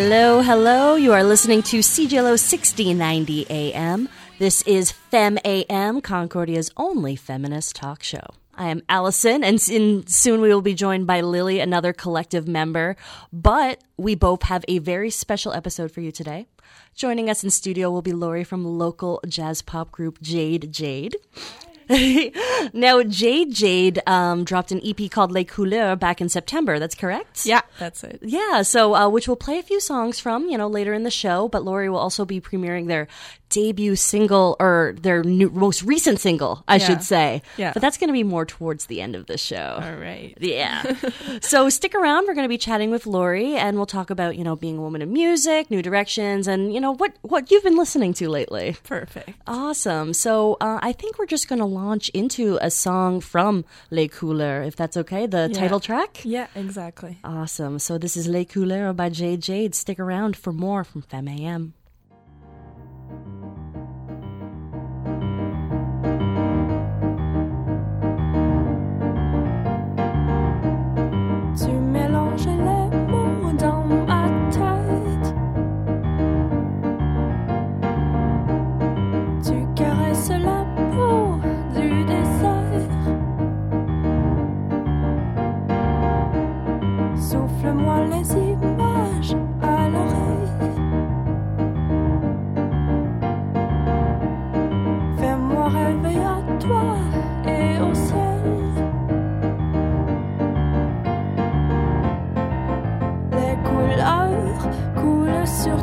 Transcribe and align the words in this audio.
Hello, 0.00 0.42
hello. 0.42 0.94
You 0.94 1.12
are 1.12 1.24
listening 1.24 1.60
to 1.64 1.78
CJLO 1.80 2.38
1690 2.38 3.46
AM. 3.50 4.08
This 4.38 4.62
is 4.62 4.92
Fem 4.92 5.40
AM, 5.44 6.00
Concordia's 6.02 6.70
only 6.76 7.16
feminist 7.16 7.74
talk 7.74 8.04
show. 8.04 8.24
I 8.54 8.68
am 8.68 8.82
Allison, 8.88 9.42
and 9.42 9.60
soon 9.60 10.40
we 10.40 10.50
will 10.50 10.62
be 10.62 10.74
joined 10.74 11.08
by 11.08 11.20
Lily, 11.22 11.58
another 11.58 11.92
collective 11.92 12.46
member. 12.46 12.94
But 13.32 13.82
we 13.96 14.14
both 14.14 14.44
have 14.44 14.64
a 14.68 14.78
very 14.78 15.10
special 15.10 15.52
episode 15.52 15.90
for 15.90 16.00
you 16.00 16.12
today. 16.12 16.46
Joining 16.94 17.28
us 17.28 17.42
in 17.42 17.50
studio 17.50 17.90
will 17.90 18.00
be 18.00 18.12
Lori 18.12 18.44
from 18.44 18.64
local 18.64 19.20
jazz 19.26 19.62
pop 19.62 19.90
group 19.90 20.20
Jade 20.20 20.70
Jade. 20.72 21.16
now, 22.72 23.02
Jade 23.02 23.52
Jade 23.52 24.00
um, 24.06 24.44
dropped 24.44 24.72
an 24.72 24.80
EP 24.84 25.10
called 25.10 25.32
Les 25.32 25.44
Couleurs 25.44 25.98
back 25.98 26.20
in 26.20 26.28
September. 26.28 26.78
That's 26.78 26.94
correct? 26.94 27.46
Yeah, 27.46 27.62
that's 27.78 28.04
it. 28.04 28.20
Yeah, 28.22 28.62
so 28.62 28.94
uh, 28.94 29.08
which 29.08 29.26
we'll 29.26 29.36
play 29.36 29.58
a 29.58 29.62
few 29.62 29.80
songs 29.80 30.18
from, 30.20 30.48
you 30.48 30.58
know, 30.58 30.68
later 30.68 30.92
in 30.92 31.02
the 31.02 31.10
show. 31.10 31.48
But 31.48 31.64
Lori 31.64 31.88
will 31.88 31.98
also 31.98 32.24
be 32.24 32.40
premiering 32.40 32.88
their 32.88 33.08
debut 33.50 33.96
single 33.96 34.56
or 34.60 34.94
their 35.00 35.22
new, 35.22 35.50
most 35.50 35.82
recent 35.82 36.20
single, 36.20 36.64
I 36.68 36.76
yeah. 36.76 36.86
should 36.86 37.02
say. 37.02 37.42
Yeah. 37.56 37.72
But 37.72 37.82
that's 37.82 37.98
going 37.98 38.08
to 38.08 38.12
be 38.12 38.22
more 38.22 38.44
towards 38.44 38.86
the 38.86 39.00
end 39.00 39.14
of 39.14 39.26
the 39.26 39.38
show. 39.38 39.80
All 39.82 39.96
right. 39.96 40.36
Yeah. 40.40 40.94
so 41.40 41.68
stick 41.68 41.94
around. 41.94 42.26
We're 42.26 42.34
going 42.34 42.44
to 42.44 42.48
be 42.48 42.58
chatting 42.58 42.90
with 42.90 43.06
Lori, 43.06 43.56
and 43.56 43.76
we'll 43.76 43.86
talk 43.86 44.10
about 44.10 44.36
you 44.36 44.44
know 44.44 44.56
being 44.56 44.78
a 44.78 44.80
woman 44.80 45.02
in 45.02 45.12
music, 45.12 45.70
new 45.70 45.82
directions, 45.82 46.46
and 46.46 46.72
you 46.72 46.80
know 46.80 46.92
what 46.92 47.14
what 47.22 47.50
you've 47.50 47.62
been 47.64 47.76
listening 47.76 48.14
to 48.14 48.28
lately. 48.28 48.76
Perfect. 48.84 49.30
Awesome. 49.46 50.12
So 50.12 50.56
uh, 50.60 50.78
I 50.82 50.92
think 50.92 51.18
we're 51.18 51.26
just 51.26 51.48
going 51.48 51.60
to 51.60 51.64
launch 51.64 52.08
into 52.10 52.58
a 52.60 52.70
song 52.70 53.20
from 53.20 53.64
Les 53.90 54.08
Couleurs, 54.08 54.68
if 54.68 54.76
that's 54.76 54.96
okay. 54.96 55.26
The 55.26 55.48
yeah. 55.52 55.58
title 55.58 55.80
track. 55.80 56.22
Yeah, 56.24 56.48
exactly. 56.54 57.18
Awesome. 57.24 57.78
So 57.78 57.98
this 57.98 58.16
is 58.16 58.28
Les 58.28 58.44
Couleurs 58.44 58.94
by 58.94 59.08
Jade 59.08 59.42
Jade. 59.42 59.74
Stick 59.74 59.98
around 59.98 60.36
for 60.36 60.52
more 60.52 60.84
from 60.84 61.02
Fem 61.02 61.28
AM. 61.28 61.74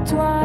toi. 0.05 0.44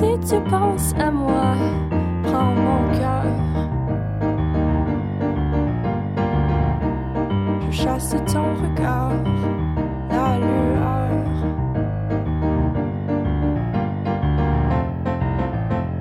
si 0.00 0.18
tu 0.26 0.40
penses 0.48 0.94
à 0.98 1.10
moi, 1.10 1.54
prends 2.22 2.54
mon 2.66 2.82
cœur. 2.98 3.26
Je 7.70 7.76
chasse 7.82 8.16
ton 8.32 8.48
regard, 8.62 9.12
la 10.16 10.38
lueur. 10.44 11.10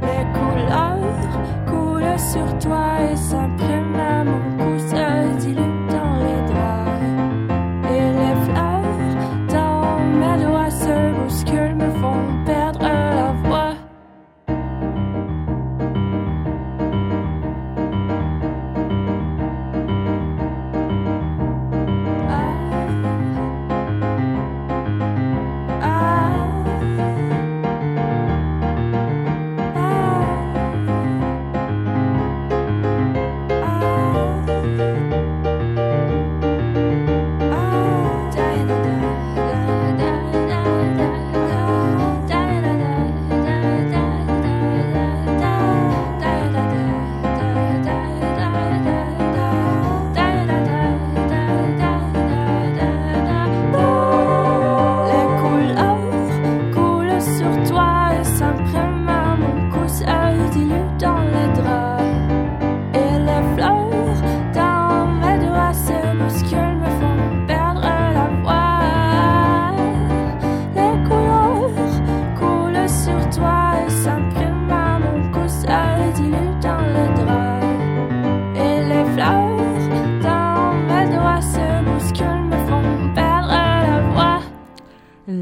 Les 0.08 0.24
couleurs 0.38 1.10
coulent 1.70 2.20
sur 2.34 2.50
toi 2.60 2.86
et 3.12 3.18
ça 3.18 3.44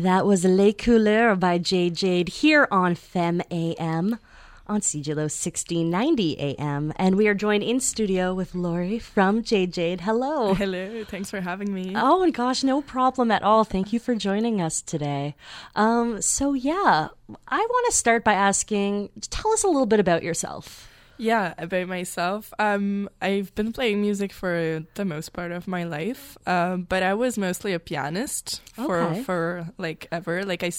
was 0.03 0.45
Les 0.45 0.73
Couleurs 0.73 1.37
by 1.37 1.57
Jade 1.57 1.95
Jade 1.95 2.29
here 2.29 2.67
on 2.71 2.95
Fem 2.95 3.41
AM 3.49 4.19
on 4.67 4.81
CJLO 4.81 5.29
1690 5.29 6.39
AM. 6.39 6.93
And 6.97 7.15
we 7.15 7.27
are 7.27 7.33
joined 7.33 7.63
in 7.63 7.79
studio 7.79 8.33
with 8.33 8.53
Lori 8.53 8.99
from 8.99 9.43
Jade 9.43 9.73
Jade. 9.73 10.01
Hello. 10.01 10.53
Hello. 10.53 11.03
Thanks 11.05 11.29
for 11.29 11.41
having 11.41 11.73
me. 11.73 11.93
Oh, 11.95 12.21
and 12.21 12.33
gosh, 12.33 12.63
no 12.63 12.81
problem 12.81 13.31
at 13.31 13.43
all. 13.43 13.63
Thank 13.63 13.93
you 13.93 13.99
for 13.99 14.13
joining 14.15 14.61
us 14.61 14.81
today. 14.81 15.35
Um, 15.75 16.21
so, 16.21 16.53
yeah, 16.53 17.07
I 17.47 17.57
want 17.57 17.85
to 17.87 17.97
start 17.97 18.23
by 18.23 18.33
asking 18.33 19.09
tell 19.29 19.51
us 19.51 19.63
a 19.63 19.67
little 19.67 19.85
bit 19.85 19.99
about 19.99 20.23
yourself. 20.23 20.86
Yeah, 21.17 21.53
about 21.57 21.87
myself. 21.87 22.53
Um, 22.59 23.09
I've 23.21 23.53
been 23.55 23.73
playing 23.73 24.01
music 24.01 24.31
for 24.31 24.83
the 24.93 25.05
most 25.05 25.33
part 25.33 25.51
of 25.51 25.67
my 25.67 25.83
life, 25.83 26.37
um, 26.45 26.83
but 26.83 27.03
I 27.03 27.13
was 27.13 27.37
mostly 27.37 27.73
a 27.73 27.79
pianist 27.79 28.61
for 28.73 28.99
okay. 28.99 29.23
for 29.23 29.67
like 29.77 30.07
ever. 30.11 30.45
Like 30.45 30.63
I, 30.63 30.71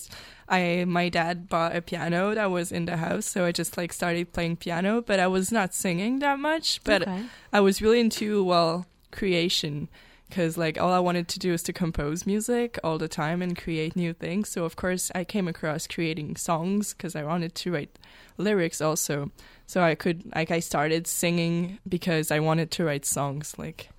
I 0.49 0.85
my 0.87 1.09
dad 1.09 1.49
bought 1.49 1.75
a 1.75 1.83
piano 1.83 2.35
that 2.35 2.51
was 2.51 2.71
in 2.71 2.87
the 2.87 2.97
house, 2.97 3.27
so 3.27 3.45
I 3.45 3.53
just 3.53 3.77
like 3.77 3.93
started 3.93 4.33
playing 4.33 4.57
piano. 4.57 5.03
But 5.03 5.19
I 5.19 5.27
was 5.27 5.51
not 5.51 5.75
singing 5.75 6.21
that 6.21 6.39
much. 6.39 6.81
But 6.85 7.03
okay. 7.03 7.25
I 7.53 7.61
was 7.61 7.83
really 7.83 8.01
into 8.01 8.45
well 8.45 8.87
creation 9.11 9.89
because 10.29 10.59
like 10.59 10.79
all 10.79 10.93
I 10.93 10.99
wanted 10.99 11.29
to 11.29 11.39
do 11.39 11.53
is 11.53 11.63
to 11.65 11.73
compose 11.73 12.27
music 12.27 12.79
all 12.85 12.99
the 12.99 13.09
time 13.09 13.43
and 13.43 13.57
create 13.57 13.97
new 13.97 14.13
things. 14.13 14.49
So 14.49 14.65
of 14.65 14.77
course 14.77 15.11
I 15.15 15.25
came 15.25 15.49
across 15.49 15.87
creating 15.87 16.37
songs 16.37 16.93
because 16.93 17.17
I 17.17 17.25
wanted 17.25 17.55
to 17.57 17.73
write 17.73 17.99
lyrics 18.37 18.81
also. 18.81 19.31
So 19.67 19.83
I 19.83 19.95
could 19.95 20.31
like 20.35 20.51
I 20.51 20.61
started 20.61 21.07
singing 21.07 21.79
because 21.89 22.31
I 22.31 22.41
wanted 22.41 22.71
to 22.73 22.85
write 22.85 23.05
songs 23.05 23.55
like 23.59 23.91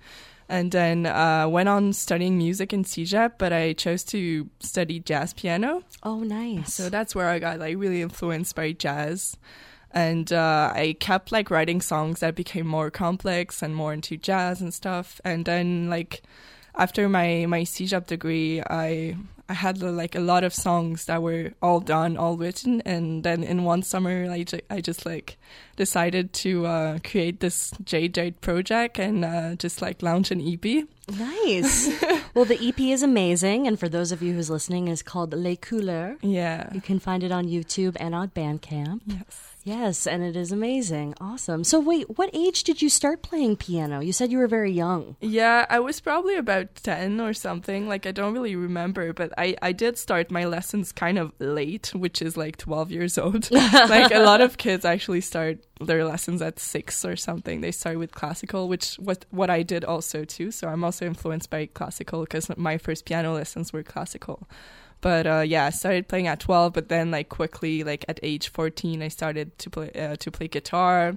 and 0.50 0.72
then 0.72 1.06
uh, 1.06 1.46
went 1.48 1.68
on 1.68 1.92
studying 1.92 2.36
music 2.36 2.72
in 2.72 2.82
CEGEP, 2.82 3.34
but 3.38 3.52
I 3.52 3.72
chose 3.72 4.02
to 4.04 4.50
study 4.58 4.98
jazz 4.98 5.32
piano. 5.32 5.84
Oh, 6.02 6.24
nice. 6.24 6.74
So 6.74 6.90
that's 6.90 7.14
where 7.14 7.28
I 7.28 7.38
got 7.38 7.60
like 7.60 7.76
really 7.78 8.02
influenced 8.02 8.56
by 8.56 8.72
jazz. 8.72 9.36
And 9.92 10.32
uh, 10.32 10.72
I 10.74 10.96
kept 11.00 11.32
like 11.32 11.50
writing 11.50 11.80
songs 11.80 12.20
that 12.20 12.34
became 12.34 12.66
more 12.66 12.90
complex 12.90 13.62
and 13.62 13.74
more 13.74 13.92
into 13.92 14.16
jazz 14.16 14.60
and 14.60 14.72
stuff. 14.72 15.20
And 15.24 15.44
then 15.44 15.90
like 15.90 16.22
after 16.76 17.08
my 17.08 17.46
my 17.46 17.62
CEGEP 17.62 18.06
degree, 18.06 18.62
I 18.62 19.16
I 19.50 19.54
had 19.54 19.82
like 19.82 20.14
a 20.14 20.20
lot 20.20 20.44
of 20.44 20.54
songs 20.54 21.06
that 21.06 21.22
were 21.22 21.54
all 21.60 21.80
done, 21.80 22.16
all 22.16 22.36
written, 22.36 22.82
and 22.82 23.24
then 23.24 23.42
in 23.42 23.64
one 23.64 23.82
summer, 23.82 24.30
I, 24.30 24.44
ju- 24.44 24.60
I 24.70 24.80
just 24.80 25.04
like 25.04 25.38
decided 25.74 26.32
to 26.34 26.66
uh, 26.66 26.98
create 27.02 27.40
this 27.40 27.72
Jade 27.82 28.14
Jade 28.14 28.40
project 28.42 29.00
and 29.00 29.24
uh, 29.24 29.56
just 29.56 29.82
like 29.82 30.02
launch 30.02 30.30
an 30.30 30.40
EP. 30.40 30.86
Nice. 31.18 31.90
well, 32.34 32.44
the 32.44 32.60
EP 32.62 32.78
is 32.78 33.02
amazing, 33.02 33.66
and 33.66 33.76
for 33.80 33.88
those 33.88 34.12
of 34.12 34.22
you 34.22 34.34
who's 34.34 34.50
listening, 34.50 34.86
it's 34.86 35.02
called 35.02 35.34
Les 35.34 35.56
Couleurs. 35.56 36.18
Yeah. 36.22 36.72
You 36.72 36.80
can 36.80 37.00
find 37.00 37.24
it 37.24 37.32
on 37.32 37.46
YouTube 37.46 37.96
and 37.98 38.14
on 38.14 38.28
Bandcamp. 38.28 39.00
Yes. 39.04 39.50
Yes, 39.70 40.04
and 40.04 40.24
it 40.24 40.34
is 40.34 40.50
amazing. 40.50 41.14
Awesome. 41.20 41.62
So, 41.62 41.78
wait, 41.78 42.18
what 42.18 42.28
age 42.32 42.64
did 42.64 42.82
you 42.82 42.88
start 42.88 43.22
playing 43.22 43.56
piano? 43.56 44.00
You 44.00 44.12
said 44.12 44.32
you 44.32 44.38
were 44.38 44.48
very 44.48 44.72
young. 44.72 45.14
Yeah, 45.20 45.64
I 45.70 45.78
was 45.78 46.00
probably 46.00 46.34
about 46.34 46.74
10 46.74 47.20
or 47.20 47.32
something. 47.32 47.86
Like, 47.86 48.04
I 48.04 48.10
don't 48.10 48.32
really 48.32 48.56
remember, 48.56 49.12
but 49.12 49.32
I, 49.38 49.54
I 49.62 49.70
did 49.70 49.96
start 49.96 50.28
my 50.28 50.44
lessons 50.44 50.90
kind 50.90 51.18
of 51.18 51.32
late, 51.38 51.92
which 51.94 52.20
is 52.20 52.36
like 52.36 52.56
12 52.56 52.90
years 52.90 53.16
old. 53.16 53.48
like, 53.52 54.12
a 54.12 54.24
lot 54.24 54.40
of 54.40 54.58
kids 54.58 54.84
actually 54.84 55.20
start 55.20 55.64
their 55.80 56.04
lessons 56.04 56.42
at 56.42 56.58
six 56.58 57.04
or 57.04 57.14
something. 57.14 57.60
They 57.60 57.70
start 57.70 57.96
with 57.96 58.10
classical, 58.12 58.68
which 58.68 58.98
was 58.98 59.18
what 59.30 59.50
I 59.50 59.62
did 59.62 59.84
also 59.84 60.24
too. 60.24 60.50
So, 60.50 60.66
I'm 60.66 60.82
also 60.82 61.06
influenced 61.06 61.48
by 61.48 61.66
classical 61.66 62.22
because 62.22 62.50
my 62.56 62.76
first 62.76 63.04
piano 63.04 63.34
lessons 63.34 63.72
were 63.72 63.84
classical. 63.84 64.48
But 65.00 65.26
uh, 65.26 65.40
yeah, 65.46 65.66
I 65.66 65.70
started 65.70 66.08
playing 66.08 66.26
at 66.26 66.40
12, 66.40 66.72
but 66.72 66.88
then 66.88 67.10
like 67.10 67.28
quickly, 67.28 67.84
like 67.84 68.04
at 68.08 68.20
age 68.22 68.48
14, 68.48 69.02
I 69.02 69.08
started 69.08 69.58
to 69.58 69.70
play 69.70 69.90
uh, 69.92 70.16
to 70.16 70.30
play 70.30 70.48
guitar 70.48 71.16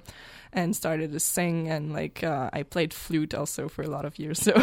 and 0.54 0.74
started 0.74 1.12
to 1.12 1.20
sing 1.20 1.68
and 1.68 1.92
like 1.92 2.22
uh, 2.22 2.48
I 2.52 2.62
played 2.62 2.94
flute 2.94 3.34
also 3.34 3.68
for 3.68 3.82
a 3.82 3.88
lot 3.88 4.04
of 4.04 4.18
years. 4.18 4.48
So 4.54 4.62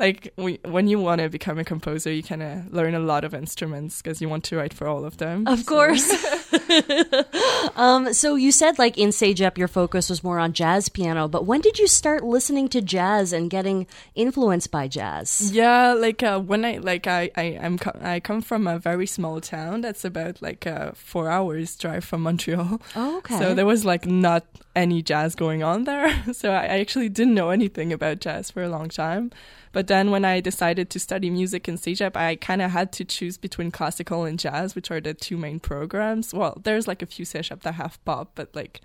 like 0.00 0.32
we, 0.36 0.58
when 0.64 0.88
you 0.88 0.98
want 0.98 1.20
to 1.20 1.28
become 1.28 1.58
a 1.58 1.64
composer, 1.64 2.10
you 2.12 2.22
kind 2.22 2.42
of 2.42 2.72
learn 2.72 2.94
a 2.94 2.98
lot 2.98 3.24
of 3.24 3.32
instruments 3.32 4.02
because 4.02 4.20
you 4.20 4.28
want 4.28 4.42
to 4.44 4.56
write 4.56 4.74
for 4.74 4.88
all 4.88 5.04
of 5.04 5.18
them. 5.18 5.46
Of 5.46 5.60
so. 5.60 5.64
course. 5.64 6.10
um, 7.76 8.12
so 8.12 8.34
you 8.34 8.50
said 8.50 8.78
like 8.78 8.98
in 8.98 9.10
CEGEP 9.10 9.56
your 9.56 9.68
focus 9.68 10.10
was 10.10 10.24
more 10.24 10.38
on 10.38 10.52
jazz 10.52 10.88
piano, 10.88 11.28
but 11.28 11.46
when 11.46 11.60
did 11.60 11.78
you 11.78 11.86
start 11.86 12.24
listening 12.24 12.68
to 12.70 12.80
jazz 12.82 13.32
and 13.32 13.50
getting 13.50 13.86
influenced 14.14 14.70
by 14.70 14.88
jazz? 14.88 15.52
Yeah, 15.52 15.92
like 15.92 16.22
uh, 16.22 16.40
when 16.40 16.64
I 16.64 16.78
like 16.78 17.06
I 17.06 17.30
I 17.36 17.42
am 17.60 17.78
co- 17.78 17.98
I 18.02 18.20
come 18.20 18.42
from 18.42 18.66
a 18.66 18.78
very 18.78 19.06
small 19.06 19.40
town 19.40 19.80
that's 19.80 20.04
about 20.04 20.42
like 20.42 20.66
uh, 20.66 20.92
four 20.94 21.28
hours 21.28 21.76
drive 21.76 22.04
from 22.04 22.22
Montreal. 22.22 22.80
Oh, 22.96 23.18
okay. 23.18 23.38
So 23.38 23.54
there 23.54 23.66
was 23.66 23.84
like 23.84 24.06
not 24.06 24.44
any 24.74 25.02
jazz 25.02 25.29
going 25.34 25.62
on 25.62 25.84
there. 25.84 26.10
So 26.32 26.52
I 26.52 26.78
actually 26.80 27.08
didn't 27.08 27.34
know 27.34 27.50
anything 27.50 27.92
about 27.92 28.20
jazz 28.20 28.50
for 28.50 28.62
a 28.62 28.68
long 28.68 28.88
time. 28.88 29.30
But 29.72 29.86
then 29.86 30.10
when 30.10 30.24
I 30.24 30.40
decided 30.40 30.90
to 30.90 30.98
study 30.98 31.30
music 31.30 31.68
in 31.68 31.76
CEGEP, 31.76 32.16
I 32.16 32.36
kind 32.36 32.62
of 32.62 32.70
had 32.70 32.92
to 32.92 33.04
choose 33.04 33.36
between 33.36 33.70
classical 33.70 34.24
and 34.24 34.38
jazz, 34.38 34.74
which 34.74 34.90
are 34.90 35.00
the 35.00 35.14
two 35.14 35.36
main 35.36 35.60
programs. 35.60 36.32
Well, 36.32 36.60
there's 36.62 36.88
like 36.88 37.02
a 37.02 37.06
few 37.06 37.24
CEGEP 37.24 37.62
that 37.62 37.74
have 37.74 38.04
pop, 38.04 38.32
but 38.34 38.54
like 38.54 38.80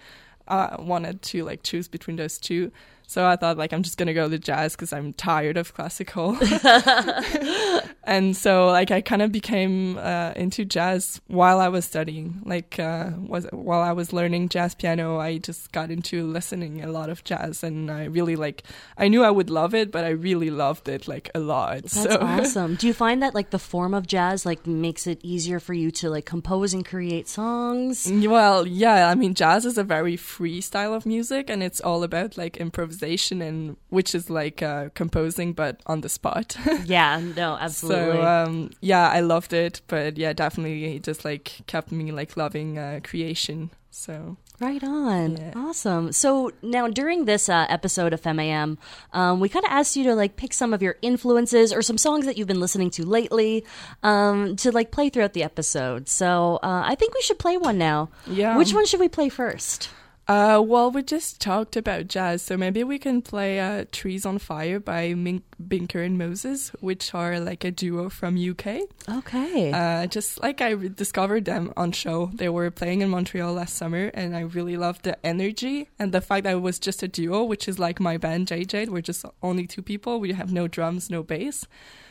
I 0.47 0.75
wanted 0.80 1.21
to 1.24 1.44
like 1.44 1.63
choose 1.63 1.88
between 1.88 2.18
those 2.18 2.38
two. 2.38 2.71
So 3.07 3.25
I 3.25 3.35
thought 3.35 3.57
like 3.57 3.73
I'm 3.73 3.83
just 3.83 3.97
gonna 3.97 4.13
go 4.13 4.29
to 4.29 4.39
jazz 4.39 4.75
because 4.75 4.91
I'm 4.91 5.13
tired 5.13 5.57
of 5.57 5.73
classical. 5.73 6.37
and 8.03 8.35
so 8.35 8.67
like 8.67 8.91
I 8.91 9.01
kind 9.01 9.21
of 9.21 9.31
became 9.31 9.97
uh, 9.97 10.33
into 10.35 10.65
jazz 10.65 11.21
while 11.27 11.59
I 11.59 11.69
was 11.69 11.85
studying. 11.85 12.41
Like 12.45 12.79
uh, 12.79 13.11
was 13.17 13.47
while 13.51 13.81
I 13.81 13.91
was 13.91 14.11
learning 14.11 14.49
jazz 14.49 14.75
piano, 14.75 15.19
I 15.19 15.37
just 15.37 15.71
got 15.71 15.91
into 15.91 16.25
listening 16.25 16.83
a 16.83 16.87
lot 16.87 17.09
of 17.09 17.23
jazz, 17.23 17.63
and 17.63 17.91
I 17.91 18.05
really 18.05 18.35
like. 18.35 18.63
I 18.97 19.07
knew 19.07 19.23
I 19.23 19.31
would 19.31 19.49
love 19.49 19.73
it, 19.75 19.91
but 19.91 20.03
I 20.03 20.09
really 20.09 20.49
loved 20.49 20.89
it 20.89 21.07
like 21.07 21.29
a 21.35 21.39
lot. 21.39 21.83
That's 21.83 22.03
so. 22.03 22.17
awesome. 22.19 22.75
Do 22.79 22.87
you 22.87 22.93
find 22.93 23.21
that 23.21 23.35
like 23.35 23.51
the 23.51 23.59
form 23.59 23.93
of 23.93 24.07
jazz 24.07 24.45
like 24.45 24.65
makes 24.65 25.07
it 25.07 25.19
easier 25.23 25.59
for 25.59 25.73
you 25.73 25.91
to 25.91 26.09
like 26.09 26.25
compose 26.25 26.73
and 26.73 26.85
create 26.85 27.27
songs? 27.27 28.11
Well, 28.11 28.65
yeah. 28.65 29.09
I 29.09 29.15
mean, 29.15 29.35
jazz 29.35 29.65
is 29.65 29.77
a 29.77 29.83
very 29.83 30.17
free 30.17 30.62
style 30.62 30.93
of 30.93 31.05
music, 31.05 31.50
and 31.50 31.62
it's 31.62 31.81
all 31.81 32.03
about 32.03 32.38
like 32.38 32.57
improvisation 32.57 32.94
and 33.41 33.77
which 33.89 34.15
is 34.15 34.29
like 34.29 34.61
uh, 34.61 34.89
composing 34.93 35.53
but 35.53 35.81
on 35.85 36.01
the 36.01 36.09
spot. 36.09 36.57
yeah, 36.85 37.19
no, 37.35 37.57
absolutely. 37.59 38.17
So 38.17 38.25
um, 38.25 38.71
yeah, 38.81 39.09
I 39.09 39.21
loved 39.21 39.53
it, 39.53 39.81
but 39.87 40.17
yeah, 40.17 40.33
definitely 40.33 40.95
it 40.95 41.03
just 41.03 41.25
like 41.25 41.61
kept 41.67 41.91
me 41.91 42.11
like 42.11 42.37
loving 42.37 42.77
uh, 42.77 42.99
creation. 43.03 43.71
So 43.89 44.37
Right 44.59 44.83
on. 44.83 45.35
Yeah. 45.35 45.51
Awesome. 45.55 46.11
So 46.13 46.51
now 46.61 46.87
during 46.87 47.25
this 47.25 47.49
uh, 47.49 47.65
episode 47.69 48.13
of 48.13 48.21
FemAM, 48.21 48.77
um, 49.11 49.39
we 49.39 49.49
kind 49.49 49.65
of 49.65 49.71
asked 49.71 49.97
you 49.97 50.03
to 50.05 50.15
like 50.15 50.37
pick 50.37 50.53
some 50.53 50.73
of 50.73 50.81
your 50.81 50.95
influences 51.01 51.73
or 51.73 51.81
some 51.81 51.97
songs 51.97 52.25
that 52.25 52.37
you've 52.37 52.47
been 52.47 52.61
listening 52.61 52.89
to 52.91 53.05
lately 53.05 53.65
um, 54.01 54.55
to 54.57 54.71
like 54.71 54.91
play 54.91 55.09
throughout 55.09 55.33
the 55.33 55.43
episode. 55.43 56.07
So 56.07 56.59
uh, 56.63 56.83
I 56.85 56.95
think 56.95 57.13
we 57.13 57.21
should 57.21 57.39
play 57.39 57.57
one 57.57 57.77
now. 57.77 58.09
yeah. 58.27 58.57
Which 58.57 58.73
one 58.73 58.85
should 58.85 59.01
we 59.01 59.09
play 59.09 59.27
first? 59.27 59.89
Uh, 60.27 60.60
well, 60.65 60.89
we 60.89 61.03
just 61.03 61.39
talked 61.39 61.75
about 61.75 62.08
jazz, 62.08 62.41
so 62.41 62.58
maybe 62.58 62.84
we 62.84 62.98
can 62.98 63.22
play 63.22 63.60
uh, 63.60 63.86
"Trees 63.91 64.25
on 64.25 64.39
Fire" 64.39 64.79
by 64.79 65.13
Mink- 65.13 65.44
Binker 65.62 66.03
and 66.03 66.17
Moses, 66.17 66.70
which 66.79 67.13
are 67.13 67.39
like 67.39 67.63
a 67.63 67.70
duo 67.70 68.10
from 68.10 68.36
UK. 68.36 68.82
Okay. 69.08 69.72
Uh, 69.72 70.08
just 70.08 70.41
like 70.41 70.62
I 70.62 70.72
re- 70.72 70.89
discovered 70.89 71.46
them 71.46 71.72
on 71.77 71.91
show, 71.91 72.32
they 72.34 72.50
were 72.50 72.72
playing 72.72 73.01
in 73.01 73.10
Montreal 73.10 73.53
last 73.53 73.75
summer, 73.75 74.10
and 74.15 74.36
I 74.36 74.41
really 74.41 74.77
loved 74.77 75.03
the 75.03 75.24
energy 75.24 75.89
and 76.00 76.12
the 76.12 76.22
fact 76.22 76.46
that 76.46 76.53
it 76.53 76.62
was 76.62 76.79
just 76.79 77.03
a 77.03 77.08
duo, 77.08 77.44
which 77.44 77.67
is 77.67 77.77
like 77.77 78.00
my 78.00 78.17
band 78.17 78.48
JJ. 78.48 78.89
We're 78.89 79.01
just 79.01 79.25
only 79.44 79.67
two 79.67 79.84
people. 79.84 80.20
We 80.20 80.34
have 80.34 80.51
no 80.51 80.67
drums, 80.67 81.12
no 81.12 81.22
bass. 81.22 81.67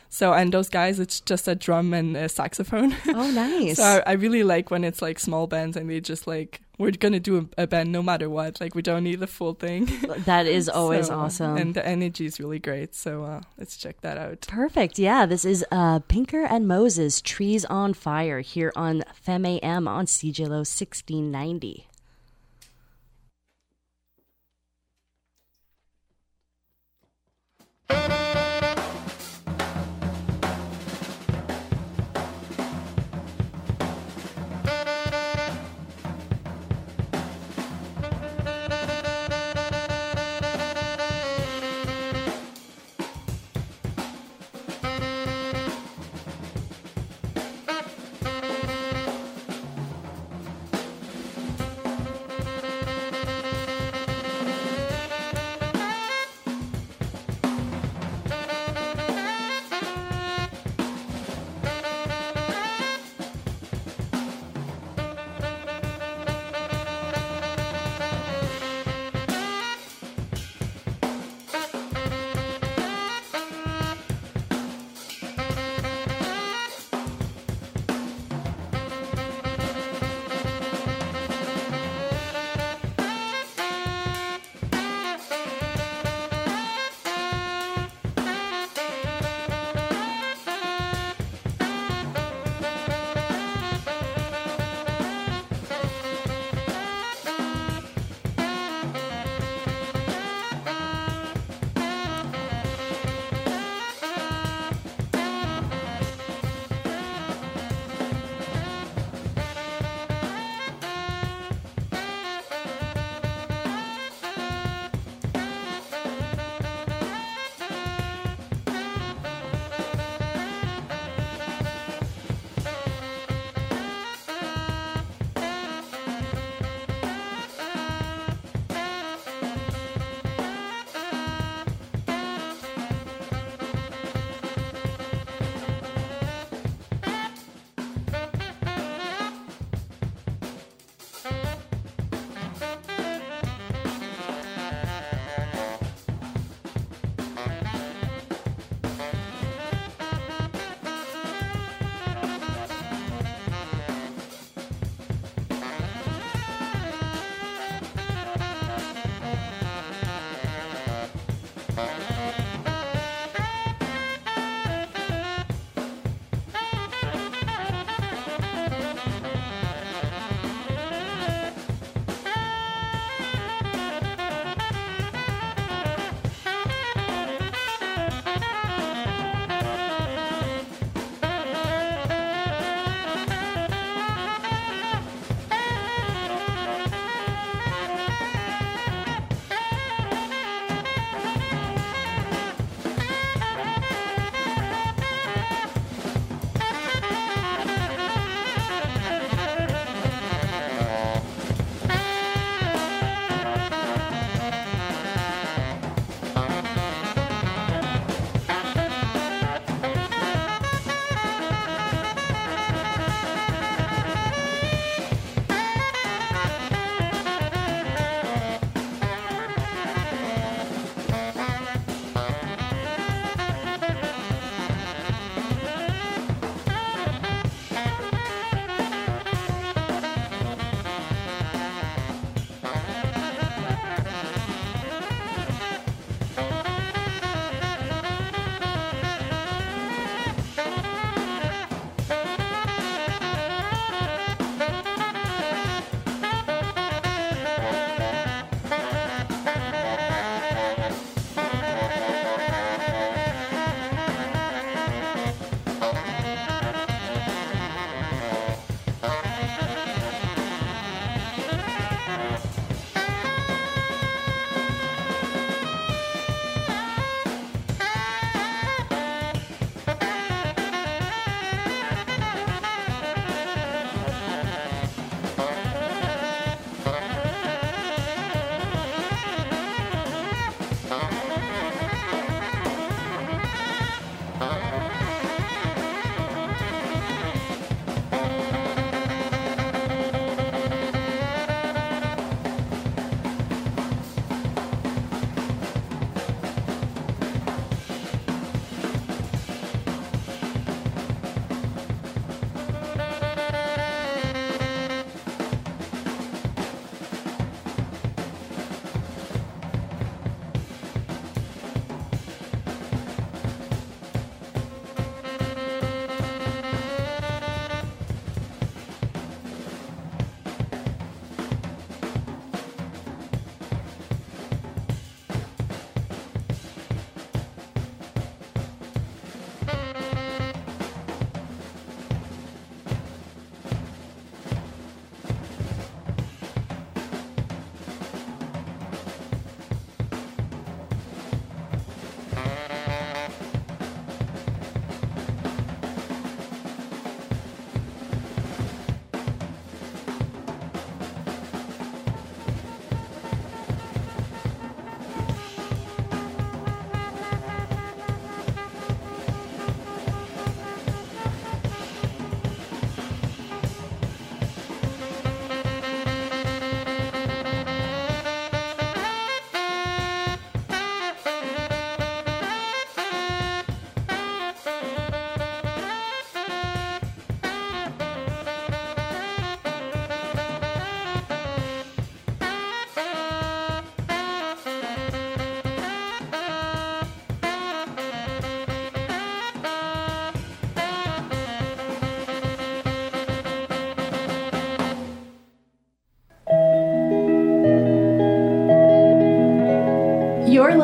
So 0.09 0.33
and 0.33 0.53
those 0.53 0.69
guys, 0.69 0.99
it's 0.99 1.19
just 1.19 1.47
a 1.47 1.55
drum 1.55 1.93
and 1.93 2.15
a 2.15 2.29
saxophone. 2.29 2.95
Oh, 3.07 3.31
nice. 3.31 3.77
so 3.77 3.83
I, 3.83 4.11
I, 4.11 4.13
really 4.13 4.43
like 4.43 4.69
when 4.71 4.83
it's 4.83 5.01
like 5.01 5.19
small 5.19 5.47
bands 5.47 5.77
and 5.77 5.89
they 5.89 6.01
just 6.01 6.27
like 6.27 6.59
we're 6.77 6.91
gonna 6.91 7.19
do 7.19 7.49
a, 7.57 7.63
a 7.63 7.67
band 7.67 7.91
no 7.91 8.03
matter 8.03 8.29
what. 8.29 8.59
Like 8.59 8.75
we 8.75 8.81
don't 8.81 9.03
need 9.03 9.19
the 9.19 9.27
full 9.27 9.53
thing. 9.53 9.89
That 10.25 10.47
is 10.47 10.67
always 10.81 11.07
so, 11.07 11.15
awesome, 11.15 11.55
and 11.57 11.73
the 11.73 11.85
energy 11.85 12.25
is 12.25 12.39
really 12.39 12.59
great. 12.59 12.93
So 12.93 13.23
uh, 13.23 13.41
let's 13.57 13.77
check 13.77 14.01
that 14.01 14.17
out. 14.17 14.41
Perfect. 14.41 14.99
Yeah, 14.99 15.25
this 15.25 15.45
is 15.45 15.63
uh, 15.71 15.99
Binker 15.99 16.45
and 16.49 16.67
Moses, 16.67 17.21
"Trees 17.21 17.63
on 17.65 17.93
Fire" 17.93 18.41
here 18.41 18.73
on 18.75 19.03
Fem 19.13 19.45
AM 19.45 19.87
on 19.87 20.05
CJLO 20.05 20.67
sixteen 20.67 21.31
ninety. 21.31 21.87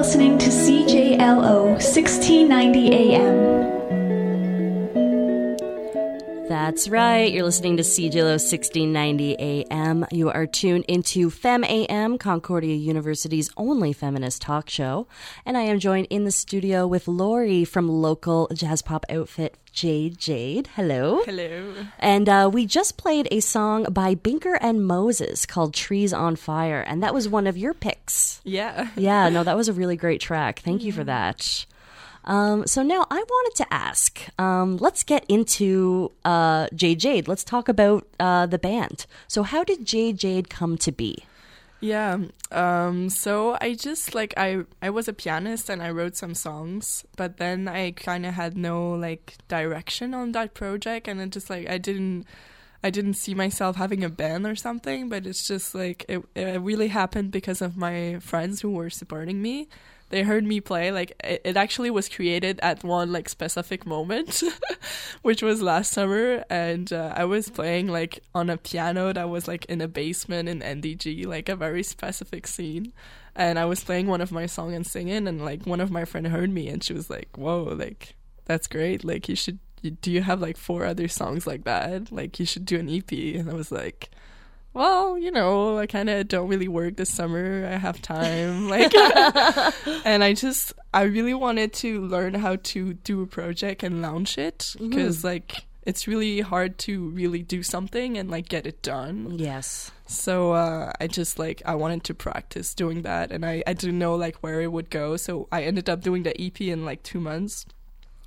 Listening 0.01 0.36
to 0.39 0.48
CJLO 0.48 1.74
1690 1.74 2.91
AM. 2.91 3.62
That's 6.50 6.89
right. 6.89 7.31
You're 7.31 7.43
listening 7.43 7.77
to 7.77 7.84
CJLO 7.84 8.41
1690 8.41 9.67
AM. 9.70 10.08
You 10.12 10.31
are 10.31 10.48
tuned 10.48 10.86
into 10.88 11.29
Fem 11.29 11.63
AM, 12.12 12.18
Concordia 12.18 12.75
University's 12.75 13.50
only 13.56 13.94
feminist 13.94 14.41
talk 14.41 14.70
show. 14.70 15.08
And 15.46 15.58
I 15.58 15.62
am 15.62 15.80
joined 15.80 16.08
in 16.10 16.25
the 16.25 16.32
studio 16.32 16.86
with 16.86 17.08
Lori 17.08 17.63
from 17.63 17.88
local 17.88 18.50
jazz 18.53 18.82
pop 18.82 19.06
outfit 19.10 19.56
Jade 19.72 20.18
Jade. 20.18 20.68
Hello. 20.75 21.22
Hello. 21.24 21.74
And 22.00 22.27
uh, 22.27 22.50
we 22.51 22.65
just 22.65 22.98
played 22.98 23.30
a 23.32 23.39
song 23.39 23.86
by 23.86 24.15
Binker 24.15 24.58
and 24.60 24.86
Moses 24.86 25.46
called 25.46 25.74
Trees 25.74 26.12
on 26.12 26.36
Fire. 26.36 26.82
And 26.82 27.01
that 27.01 27.13
was 27.13 27.30
one 27.30 27.48
of 27.48 27.58
your 27.58 27.74
picks. 27.74 28.41
Yeah. 28.44 28.89
Yeah, 29.01 29.30
no, 29.30 29.44
that 29.44 29.56
was 29.56 29.68
a 29.68 29.74
really 29.74 29.96
great 29.96 30.22
track. 30.22 30.60
Thank 30.60 30.84
you 30.84 30.91
for 30.91 31.03
that. 31.06 31.65
Um, 32.25 32.68
so 32.68 32.84
now 32.84 33.08
I 33.10 33.18
wanted 33.18 33.56
to 33.63 33.74
ask. 33.74 34.20
Um, 34.38 34.77
let's 34.77 35.03
get 35.03 35.25
into 35.27 36.12
uh, 36.24 36.68
Jade 36.75 37.00
Jade. 37.00 37.27
Let's 37.27 37.44
talk 37.44 37.68
about 37.68 38.06
uh, 38.20 38.46
the 38.46 38.60
band. 38.60 39.08
So 39.27 39.41
how 39.44 39.63
did 39.63 39.86
Jade 39.86 40.18
Jade 40.18 40.50
come 40.50 40.77
to 40.80 40.91
be? 40.91 41.24
Yeah. 41.82 42.18
Um, 42.52 43.10
so 43.10 43.58
I 43.60 43.74
just 43.74 44.14
like 44.14 44.34
I 44.38 44.66
I 44.82 44.92
was 44.92 45.08
a 45.08 45.14
pianist 45.14 45.68
and 45.70 45.82
I 45.82 45.90
wrote 45.90 46.16
some 46.16 46.36
songs, 46.36 47.04
but 47.18 47.38
then 47.38 47.68
I 47.68 47.92
kind 47.92 48.26
of 48.26 48.36
had 48.36 48.56
no 48.56 48.92
like 48.92 49.38
direction 49.48 50.14
on 50.14 50.32
that 50.34 50.54
project, 50.54 51.08
and 51.08 51.20
it 51.20 51.32
just 51.32 51.50
like 51.50 51.70
I 51.70 51.78
didn't. 51.78 52.26
I 52.84 52.90
didn't 52.90 53.14
see 53.14 53.36
myself 53.36 53.76
having 53.76 54.04
a 54.04 54.10
band 54.10 54.48
or 54.48 54.56
something, 54.56 55.08
but 55.08 55.28
it's 55.28 55.48
just 55.48 55.76
like 55.76 56.04
it, 56.10 56.24
it 56.36 56.60
really 56.62 56.88
happened 56.88 57.30
because 57.30 57.62
of 57.62 57.78
my 57.78 58.18
friends 58.20 58.62
who 58.62 58.72
were 58.72 58.90
supporting 58.90 59.40
me. 59.40 59.68
They 60.12 60.24
heard 60.24 60.44
me 60.44 60.62
play, 60.62 60.92
like 60.92 61.14
it, 61.24 61.42
it 61.44 61.58
actually 61.58 61.90
was 61.90 62.08
created 62.08 62.60
at 62.62 62.84
one 62.84 63.12
like 63.12 63.30
specific 63.30 63.86
moment, 63.86 64.44
which 65.22 65.42
was 65.42 65.62
last 65.62 65.92
summer, 65.92 66.44
and 66.50 66.92
uh, 66.94 67.14
I 67.16 67.26
was 67.26 67.50
playing 67.50 67.88
like 67.88 68.24
on 68.36 68.50
a 68.50 68.58
piano 68.58 69.14
that 69.14 69.30
was 69.30 69.48
like 69.48 69.66
in 69.66 69.82
a 69.82 69.88
basement 69.88 70.50
in 70.50 70.60
NDG, 70.60 71.26
like 71.26 71.50
a 71.50 71.56
very 71.56 71.84
specific 71.84 72.46
scene. 72.46 72.94
And 73.36 73.58
I 73.58 73.66
was 73.66 73.84
playing 73.84 74.08
one 74.08 74.20
of 74.20 74.32
my 74.32 74.46
song 74.46 74.74
and 74.74 74.86
singing, 74.86 75.28
and 75.28 75.44
like 75.44 75.66
one 75.66 75.80
of 75.80 75.90
my 75.90 76.06
friend 76.06 76.28
heard 76.28 76.50
me, 76.52 76.68
and 76.68 76.84
she 76.84 76.94
was 76.94 77.10
like, 77.10 77.30
"Whoa, 77.38 77.64
like 77.64 78.16
that's 78.46 78.68
great! 78.68 79.04
Like 79.04 79.30
you 79.30 79.36
should 79.36 79.60
do 79.82 80.12
you 80.12 80.22
have 80.22 80.42
like 80.42 80.58
four 80.58 80.86
other 80.86 81.08
songs 81.08 81.48
like 81.48 81.64
that? 81.64 82.12
Like 82.12 82.40
you 82.40 82.46
should 82.46 82.66
do 82.66 82.80
an 82.80 82.90
EP. 82.90 83.12
And 83.12 83.50
I 83.50 83.54
was 83.54 83.72
like, 83.72 84.10
well, 84.74 85.18
you 85.18 85.31
know, 85.31 85.77
I 85.77 85.88
kind 85.88 86.10
of 86.10 86.27
don't 86.27 86.48
really 86.48 86.68
work 86.68 86.96
this 86.98 87.12
summer. 87.12 87.68
I 87.72 87.77
have 87.77 88.01
time. 88.01 88.42
Like, 88.72 88.94
and 90.05 90.24
I 90.24 90.34
just, 90.34 90.74
I 90.94 91.03
really 91.03 91.34
wanted 91.34 91.74
to 91.74 92.01
learn 92.05 92.34
how 92.34 92.55
to 92.55 92.94
do 92.94 93.22
a 93.22 93.27
project 93.27 93.84
and 93.84 94.01
launch 94.01 94.38
it 94.38 94.75
because, 94.79 95.25
like, 95.25 95.66
it's 95.84 96.07
really 96.07 96.42
hard 96.42 96.77
to 96.77 97.10
really 97.10 97.42
do 97.42 97.64
something 97.64 98.18
and 98.18 98.29
like 98.29 98.48
get 98.48 98.66
it 98.66 98.81
done. 98.81 99.38
Yes. 99.38 99.92
So 100.05 100.53
uh, 100.53 100.94
I 101.01 101.07
just 101.07 101.40
like 101.40 101.62
I 101.66 101.75
wanted 101.75 102.03
to 102.05 102.14
practice 102.14 102.74
doing 102.75 103.01
that, 103.01 103.31
and 103.31 103.46
I 103.46 103.64
I 103.66 103.74
didn't 103.74 103.98
know 103.98 104.16
like 104.16 104.38
where 104.38 104.62
it 104.62 104.72
would 104.72 104.90
go. 104.90 105.18
So 105.18 105.48
I 105.51 105.64
ended 105.64 105.90
up 105.90 106.01
doing 106.01 106.24
the 106.24 106.40
EP 106.40 106.62
in 106.62 106.86
like 106.86 107.03
two 107.03 107.20
months 107.20 107.66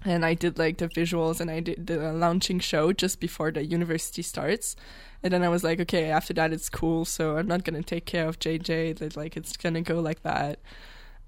and 0.04 0.24
I 0.24 0.34
did 0.34 0.58
like 0.58 0.78
the 0.78 0.88
visuals 0.88 1.40
and 1.40 1.50
I 1.50 1.60
did 1.60 1.86
the 1.86 2.12
launching 2.12 2.60
show 2.60 2.92
just 2.92 3.20
before 3.20 3.50
the 3.50 3.64
university 3.64 4.22
starts. 4.22 4.76
And 5.22 5.32
then 5.32 5.42
I 5.42 5.48
was 5.48 5.64
like, 5.64 5.80
okay, 5.80 6.10
after 6.10 6.34
that 6.34 6.52
it's 6.52 6.68
cool, 6.68 7.04
so 7.06 7.38
I'm 7.38 7.46
not 7.46 7.64
gonna 7.64 7.82
take 7.82 8.04
care 8.04 8.28
of 8.28 8.38
JJ. 8.38 8.98
That 8.98 9.16
like 9.16 9.36
it's 9.36 9.56
gonna 9.56 9.80
go 9.80 10.00
like 10.00 10.22
that. 10.22 10.60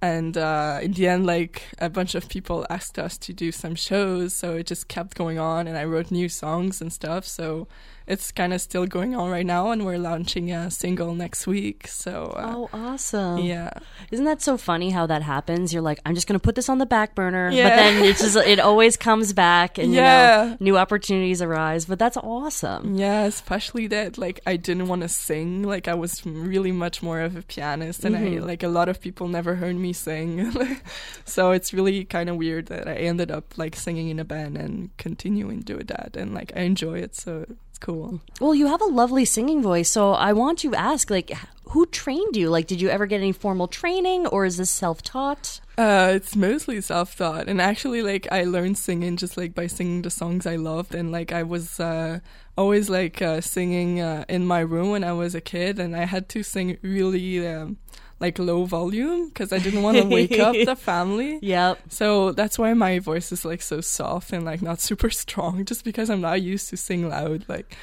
And 0.02 0.36
uh, 0.36 0.80
in 0.82 0.92
the 0.92 1.08
end, 1.08 1.24
like 1.24 1.62
a 1.78 1.88
bunch 1.88 2.14
of 2.14 2.28
people 2.28 2.66
asked 2.68 2.98
us 2.98 3.16
to 3.18 3.32
do 3.32 3.50
some 3.50 3.74
shows, 3.74 4.34
so 4.34 4.56
it 4.56 4.66
just 4.66 4.88
kept 4.88 5.16
going 5.16 5.38
on, 5.38 5.66
and 5.66 5.78
I 5.78 5.84
wrote 5.84 6.10
new 6.10 6.28
songs 6.28 6.82
and 6.82 6.92
stuff. 6.92 7.26
So 7.26 7.66
it's 8.06 8.30
kind 8.32 8.52
of 8.52 8.60
still 8.60 8.86
going 8.86 9.14
on 9.16 9.30
right 9.30 9.46
now, 9.46 9.70
and 9.70 9.84
we're 9.84 9.98
launching 9.98 10.52
a 10.52 10.70
single 10.70 11.14
next 11.14 11.46
week. 11.46 11.86
So 11.88 12.32
uh, 12.36 12.52
Oh, 12.54 12.70
awesome. 12.72 13.38
yeah, 13.38 13.70
Isn't 14.10 14.24
that 14.26 14.42
so 14.42 14.56
funny 14.56 14.90
how 14.90 15.06
that 15.06 15.22
happens? 15.22 15.72
You're 15.72 15.82
like, 15.82 15.98
I'm 16.06 16.14
just 16.14 16.26
going 16.26 16.38
to 16.38 16.42
put 16.42 16.54
this 16.54 16.68
on 16.68 16.78
the 16.78 16.86
back 16.86 17.14
burner. 17.14 17.50
But 17.50 17.56
then 17.76 18.04
it's 18.04 18.20
just, 18.20 18.36
it 18.36 18.60
always 18.60 18.96
comes 18.96 19.32
back 19.32 19.78
and, 19.78 19.92
you 19.92 19.98
Yeah. 20.00 20.26
know, 20.50 20.56
new 20.60 20.78
opportunities 20.78 21.42
arise. 21.42 21.84
But 21.86 21.98
that's 21.98 22.16
awesome. 22.16 22.94
Yeah, 22.96 23.24
especially 23.24 23.86
that 23.88 24.18
like 24.18 24.40
I 24.46 24.56
didn't 24.56 24.86
want 24.88 25.02
to 25.02 25.08
sing. 25.08 25.62
Like 25.62 25.88
I 25.88 25.94
was 25.94 26.24
really 26.24 26.72
much 26.72 27.02
more 27.02 27.20
of 27.20 27.36
a 27.36 27.42
pianist, 27.42 28.04
and 28.04 28.16
I 28.16 28.38
like 28.38 28.62
a 28.62 28.68
lot 28.68 28.88
of 28.88 29.00
people 29.00 29.26
never 29.28 29.56
heard 29.56 29.76
me 29.76 29.92
sing. 29.92 30.52
so 31.24 31.50
it's 31.50 31.72
really 31.74 32.04
kind 32.04 32.28
of 32.28 32.36
weird 32.36 32.66
that 32.66 32.86
I 32.88 32.94
ended 32.94 33.30
up 33.30 33.58
like 33.58 33.74
singing 33.76 34.08
in 34.10 34.18
a 34.18 34.24
band 34.24 34.56
and 34.56 34.96
continuing 34.96 35.60
doing 35.60 35.86
that, 35.86 36.16
and 36.16 36.34
like 36.34 36.52
I 36.56 36.60
enjoy 36.60 36.98
it. 37.00 37.14
So 37.16 37.46
it's 37.76 37.84
cool. 37.84 38.20
Well, 38.40 38.54
you 38.54 38.68
have 38.68 38.80
a 38.80 38.86
lovely 38.86 39.26
singing 39.26 39.62
voice. 39.62 39.90
So 39.90 40.12
I 40.12 40.32
want 40.32 40.58
to 40.60 40.74
ask, 40.74 41.10
like, 41.10 41.32
who 41.70 41.84
trained 41.84 42.34
you? 42.34 42.48
Like, 42.48 42.66
did 42.66 42.80
you 42.80 42.88
ever 42.88 43.04
get 43.06 43.20
any 43.20 43.32
formal 43.32 43.68
training 43.68 44.26
or 44.28 44.46
is 44.46 44.56
this 44.56 44.70
self 44.70 45.02
taught? 45.02 45.60
Uh, 45.76 46.12
it's 46.14 46.34
mostly 46.34 46.80
self-taught, 46.80 47.48
and 47.48 47.60
actually, 47.60 48.00
like 48.00 48.26
I 48.32 48.44
learned 48.44 48.78
singing 48.78 49.18
just 49.18 49.36
like 49.36 49.54
by 49.54 49.66
singing 49.66 50.00
the 50.00 50.08
songs 50.08 50.46
I 50.46 50.56
loved, 50.56 50.94
and 50.94 51.12
like 51.12 51.32
I 51.32 51.42
was 51.42 51.78
uh, 51.78 52.20
always 52.56 52.88
like 52.88 53.20
uh, 53.20 53.42
singing 53.42 54.00
uh, 54.00 54.24
in 54.26 54.46
my 54.46 54.60
room 54.60 54.88
when 54.88 55.04
I 55.04 55.12
was 55.12 55.34
a 55.34 55.42
kid, 55.42 55.78
and 55.78 55.94
I 55.94 56.06
had 56.06 56.30
to 56.30 56.42
sing 56.42 56.78
really 56.80 57.46
um, 57.46 57.76
like 58.18 58.38
low 58.38 58.64
volume 58.64 59.28
because 59.28 59.52
I 59.52 59.58
didn't 59.58 59.82
want 59.82 59.98
to 59.98 60.04
wake 60.04 60.38
up 60.38 60.54
the 60.54 60.76
family. 60.76 61.38
Yep. 61.42 61.80
So 61.90 62.32
that's 62.32 62.58
why 62.58 62.72
my 62.74 62.98
voice 62.98 63.30
is 63.30 63.44
like 63.44 63.60
so 63.60 63.80
soft 63.80 64.32
and 64.32 64.44
like 64.44 64.62
not 64.62 64.80
super 64.80 65.10
strong, 65.24 65.64
just 65.64 65.84
because 65.84 66.08
I'm 66.08 66.22
not 66.22 66.40
used 66.42 66.68
to 66.70 66.76
sing 66.76 67.08
loud. 67.08 67.44
Like, 67.48 67.76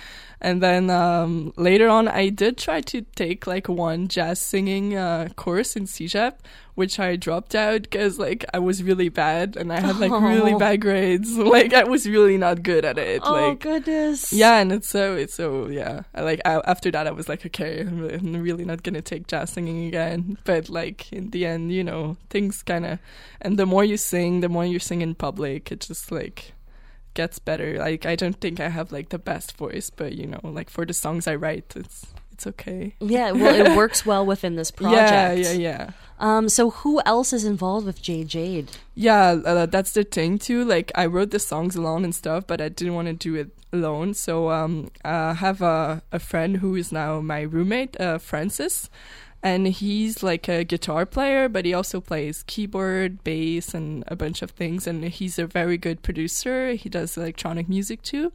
and 0.43 0.61
then 0.61 0.89
um, 0.89 1.53
later 1.55 1.87
on, 1.87 2.07
I 2.07 2.29
did 2.29 2.57
try 2.57 2.81
to 2.81 3.01
take 3.15 3.47
like 3.47 3.69
one 3.69 4.07
jazz 4.09 4.39
singing 4.39 4.95
uh, 4.95 5.29
course 5.37 5.75
in 5.77 5.85
CEGEP, 5.85 6.33
which 6.75 6.99
I 6.99 7.15
dropped 7.15 7.55
out 7.55 7.83
because 7.83 8.19
like 8.19 8.43
I 8.53 8.59
was 8.59 8.83
really 8.83 9.07
bad 9.07 9.55
and 9.55 9.71
I 9.71 9.79
had 9.79 9.97
like 9.99 10.11
really 10.11 10.53
Oh. 10.53 10.59
bad 10.65 10.81
grades. 10.81 11.37
like 11.37 11.73
I 11.73 11.85
was 11.85 12.07
really 12.09 12.37
not 12.37 12.61
good 12.61 12.83
at 12.83 12.97
it. 12.97 13.21
Oh, 13.23 13.31
like. 13.31 13.59
goodness. 13.61 14.33
Yeah, 14.33 14.59
and 14.59 14.71
it's 14.73 14.89
so 14.89 15.15
it's 15.15 15.33
so 15.33 15.67
yeah. 15.67 16.01
I 16.13 16.21
like 16.21 16.41
I, 16.45 16.61
after 16.65 16.91
that, 16.91 17.07
I 17.07 17.11
was 17.11 17.29
like, 17.29 17.45
okay, 17.45 17.79
I'm 17.81 17.99
really, 17.99 18.13
I'm 18.15 18.41
really 18.41 18.65
not 18.65 18.83
gonna 18.83 19.01
take 19.01 19.27
jazz 19.27 19.51
singing 19.51 19.87
again. 19.87 20.37
But 20.43 20.67
like 20.69 21.11
in 21.13 21.29
the 21.29 21.45
end, 21.45 21.71
you 21.71 21.83
know, 21.85 22.17
things 22.29 22.63
kind 22.63 22.85
of, 22.85 22.99
and 23.39 23.57
the 23.57 23.65
more 23.65 23.85
you 23.85 23.95
sing, 23.97 24.41
the 24.41 24.49
more 24.49 24.65
you 24.65 24.79
sing 24.79 25.01
in 25.01 25.15
public, 25.15 25.71
it 25.71 25.79
just 25.79 26.11
like 26.11 26.53
gets 27.13 27.39
better. 27.39 27.77
Like 27.77 28.05
I 28.05 28.15
don't 28.15 28.39
think 28.39 28.59
I 28.59 28.69
have 28.69 28.91
like 28.91 29.09
the 29.09 29.19
best 29.19 29.57
voice, 29.57 29.89
but 29.89 30.13
you 30.13 30.27
know, 30.27 30.39
like 30.43 30.69
for 30.69 30.85
the 30.85 30.93
songs 30.93 31.27
I 31.27 31.35
write, 31.35 31.73
it's 31.75 32.07
it's 32.31 32.47
okay. 32.47 32.95
Yeah, 32.99 33.31
well, 33.31 33.55
it 33.55 33.75
works 33.75 34.05
well 34.09 34.25
within 34.25 34.55
this 34.55 34.71
project. 34.71 35.11
Yeah, 35.11 35.33
yeah, 35.33 35.51
yeah. 35.51 35.89
Um, 36.19 36.49
so 36.49 36.71
who 36.71 37.01
else 37.05 37.33
is 37.33 37.43
involved 37.43 37.85
with 37.85 38.01
Jade 38.01 38.27
Jade? 38.27 38.71
Yeah, 38.95 39.39
uh, 39.45 39.65
that's 39.65 39.93
the 39.93 40.03
thing 40.03 40.37
too. 40.39 40.63
Like 40.65 40.91
I 40.95 41.05
wrote 41.05 41.31
the 41.31 41.39
songs 41.39 41.75
alone 41.75 42.03
and 42.03 42.13
stuff, 42.13 42.45
but 42.47 42.61
I 42.61 42.69
didn't 42.69 42.95
want 42.95 43.07
to 43.07 43.13
do 43.13 43.35
it 43.35 43.49
alone. 43.71 44.13
So 44.13 44.49
um, 44.49 44.89
I 45.03 45.33
have 45.33 45.61
a 45.61 46.01
a 46.11 46.19
friend 46.19 46.57
who 46.57 46.75
is 46.75 46.91
now 46.91 47.19
my 47.21 47.41
roommate, 47.41 47.99
uh, 47.99 48.17
Francis, 48.17 48.89
and 49.43 49.67
he's 49.67 50.23
like 50.23 50.47
a 50.47 50.63
guitar 50.63 51.05
player, 51.05 51.49
but 51.49 51.65
he 51.65 51.73
also 51.73 51.99
plays 51.99 52.43
keyboard, 52.47 53.25
bass, 53.25 53.73
and 53.73 54.05
a 54.07 54.15
bunch 54.15 54.41
of 54.41 54.51
things. 54.51 54.87
And 54.87 55.03
he's 55.03 55.37
a 55.37 55.45
very 55.45 55.77
good 55.77 56.01
producer. 56.01 56.71
He 56.71 56.87
does 56.87 57.17
electronic 57.17 57.67
music 57.67 58.01
too. 58.01 58.31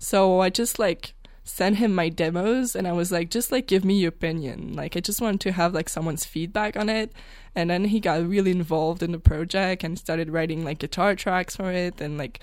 So 0.00 0.40
I 0.40 0.50
just 0.50 0.80
like 0.80 1.14
sent 1.44 1.76
him 1.76 1.94
my 1.94 2.08
demos 2.08 2.74
and 2.74 2.88
I 2.88 2.92
was 2.92 3.12
like, 3.12 3.30
just 3.30 3.52
like 3.52 3.68
give 3.68 3.84
me 3.84 4.00
your 4.00 4.08
opinion. 4.08 4.74
Like 4.74 4.96
I 4.96 5.00
just 5.00 5.20
wanted 5.20 5.40
to 5.42 5.52
have 5.52 5.74
like 5.74 5.88
someone's 5.88 6.24
feedback 6.24 6.76
on 6.76 6.88
it. 6.88 7.12
And 7.54 7.70
then 7.70 7.84
he 7.84 8.00
got 8.00 8.28
really 8.28 8.50
involved 8.50 9.04
in 9.04 9.12
the 9.12 9.20
project 9.20 9.84
and 9.84 9.96
started 9.96 10.28
writing 10.28 10.64
like 10.64 10.80
guitar 10.80 11.14
tracks 11.14 11.54
for 11.54 11.70
it 11.70 12.00
and 12.00 12.18
like 12.18 12.40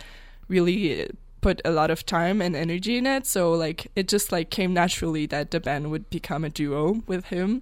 really 0.47 1.09
put 1.41 1.61
a 1.65 1.71
lot 1.71 1.91
of 1.91 2.05
time 2.05 2.41
and 2.41 2.55
energy 2.55 2.95
in 2.95 3.05
it. 3.05 3.27
So 3.27 3.51
like 3.51 3.91
it 3.93 4.07
just 4.07 4.31
like 4.31 4.49
came 4.49 4.73
naturally 4.73 5.25
that 5.25 5.51
the 5.51 5.59
band 5.59 5.91
would 5.91 6.09
become 6.09 6.45
a 6.45 6.49
duo 6.49 7.03
with 7.07 7.25
him. 7.25 7.61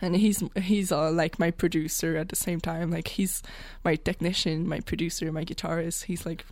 And 0.00 0.16
he's 0.16 0.42
he's 0.56 0.92
uh, 0.92 1.10
like 1.10 1.38
my 1.38 1.50
producer 1.50 2.16
at 2.16 2.28
the 2.28 2.36
same 2.36 2.60
time. 2.60 2.90
Like 2.90 3.08
he's 3.08 3.42
my 3.84 3.96
technician, 3.96 4.68
my 4.68 4.80
producer, 4.80 5.30
my 5.32 5.44
guitarist. 5.44 6.04
He's 6.04 6.24
like 6.26 6.44